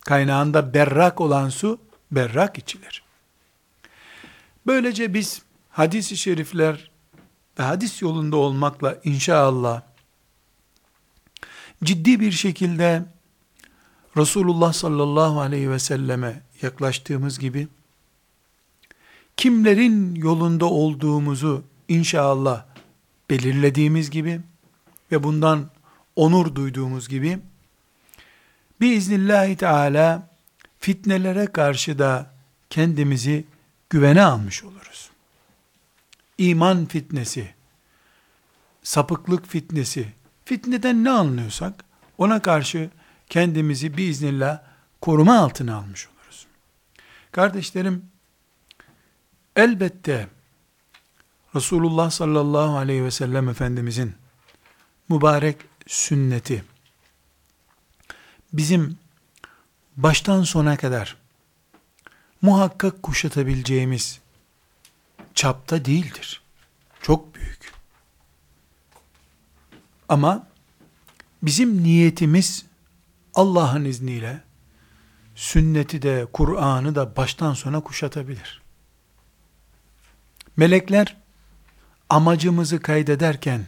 Kaynağında 0.02 0.74
berrak 0.74 1.22
olan 1.22 1.50
su 1.50 1.80
berrak 2.12 2.58
içilir. 2.58 3.04
Böylece 4.68 5.14
biz 5.14 5.42
hadis-i 5.70 6.18
şerifler 6.18 6.92
ve 7.60 7.64
hadis 7.64 8.02
yolunda 8.02 8.38
olmakla 8.38 8.98
inşallah 9.04 9.82
ciddi 11.84 12.20
bir 12.20 12.32
şekilde 12.32 13.06
Resulullah 14.18 14.74
sallallahu 14.74 15.40
aleyhi 15.40 15.72
ve 15.72 15.80
selleme 15.80 16.42
yaklaştığımız 16.62 17.40
gibi 17.40 17.68
kimlerin 19.38 20.16
yolunda 20.16 20.66
olduğumuzu 20.66 21.64
inşallah 21.88 22.66
belirlediğimiz 23.30 24.10
gibi 24.10 24.42
ve 25.12 25.24
bundan 25.24 25.70
onur 26.16 26.56
duyduğumuz 26.56 27.10
gibi 27.10 27.40
biiznillahü 28.82 29.56
teala 29.56 30.30
fitnelere 30.80 31.46
karşı 31.46 32.00
da 32.00 32.34
kendimizi 32.70 33.46
güvene 33.90 34.24
almış 34.24 34.64
oluruz. 34.64 35.10
İman 36.38 36.86
fitnesi, 36.86 37.54
sapıklık 38.84 39.48
fitnesi, 39.48 40.14
fitneden 40.46 41.04
ne 41.04 41.10
anlıyorsak 41.10 41.86
ona 42.18 42.42
karşı 42.42 42.90
kendimizi 43.30 43.98
biiznillah 43.98 44.62
koruma 45.02 45.40
altına 45.40 45.76
almış 45.76 46.08
oluruz. 46.08 46.48
Kardeşlerim, 47.32 48.06
elbette 49.56 50.28
Resulullah 51.56 52.12
sallallahu 52.12 52.78
aleyhi 52.78 53.04
ve 53.04 53.12
sellem 53.12 53.50
Efendimizin 53.50 54.16
mübarek 55.10 55.58
sünneti 55.88 56.64
bizim 58.54 58.98
baştan 59.98 60.44
sona 60.44 60.78
kadar 60.78 61.18
muhakkak 62.42 63.04
kuşatabileceğimiz 63.04 64.20
çapta 65.36 65.86
değildir. 65.86 66.42
Çok 67.02 67.36
büyük. 67.36 67.74
Ama 70.10 70.48
bizim 71.44 71.84
niyetimiz 71.84 72.66
Allah'ın 73.34 73.86
izniyle 73.86 74.42
sünneti 75.36 76.02
de 76.02 76.28
Kur'an'ı 76.34 76.96
da 76.96 77.16
baştan 77.16 77.54
sona 77.54 77.80
kuşatabilir. 77.80 78.62
Melekler 80.58 81.18
amacımızı 82.10 82.82
kaydederken 82.82 83.66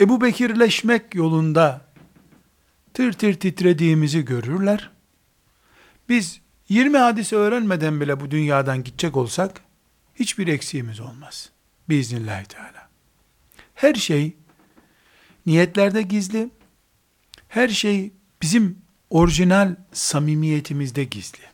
Ebu 0.00 0.20
Bekirleşmek 0.20 1.14
yolunda 1.14 1.85
tir 2.96 3.12
tir 3.12 3.34
titrediğimizi 3.34 4.24
görürler. 4.24 4.90
Biz 6.08 6.40
20 6.68 6.98
hadisi 6.98 7.36
öğrenmeden 7.36 8.00
bile 8.00 8.20
bu 8.20 8.30
dünyadan 8.30 8.84
gidecek 8.84 9.16
olsak 9.16 9.60
hiçbir 10.14 10.48
eksiğimiz 10.48 11.00
olmaz. 11.00 11.50
Biiznillahü 11.88 12.44
Teala. 12.44 12.88
Her 13.74 13.94
şey 13.94 14.36
niyetlerde 15.46 16.02
gizli. 16.02 16.50
Her 17.48 17.68
şey 17.68 18.12
bizim 18.42 18.78
orijinal 19.10 19.76
samimiyetimizde 19.92 21.04
gizli. 21.04 21.44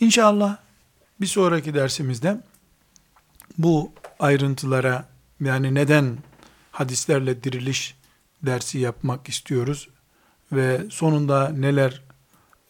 İnşallah 0.00 0.56
bir 1.20 1.26
sonraki 1.26 1.74
dersimizde 1.74 2.40
bu 3.58 3.92
ayrıntılara 4.18 5.08
yani 5.40 5.74
neden 5.74 6.18
hadislerle 6.72 7.44
diriliş 7.44 7.97
dersi 8.42 8.78
yapmak 8.78 9.28
istiyoruz 9.28 9.88
ve 10.52 10.86
sonunda 10.90 11.48
neler 11.48 12.02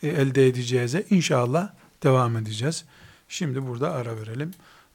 e, 0.02 0.08
elde 0.08 0.46
edeceğize 0.46 1.06
inşallah 1.10 1.72
devam 2.02 2.36
edeceğiz. 2.36 2.84
Şimdi 3.28 3.66
burada 3.66 3.92
ara 3.92 4.16
verelim. 4.16 4.50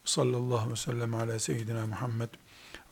Sallallahu 0.06 0.58
aleyhi 0.58 0.72
ve 0.72 0.76
sellem 0.76 1.14
ala 1.16 1.40
seyyidina 1.40 1.88
Muhammed 1.88 2.30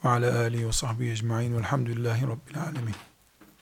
ve 0.06 0.10
ala 0.10 0.40
alihi 0.40 0.68
ve 0.68 0.72
sahbihi 0.72 1.12
ecma'in 1.12 1.58
velhamdülillahi 1.58 2.24
rabbil 2.24 2.62
alemin. 2.62 2.96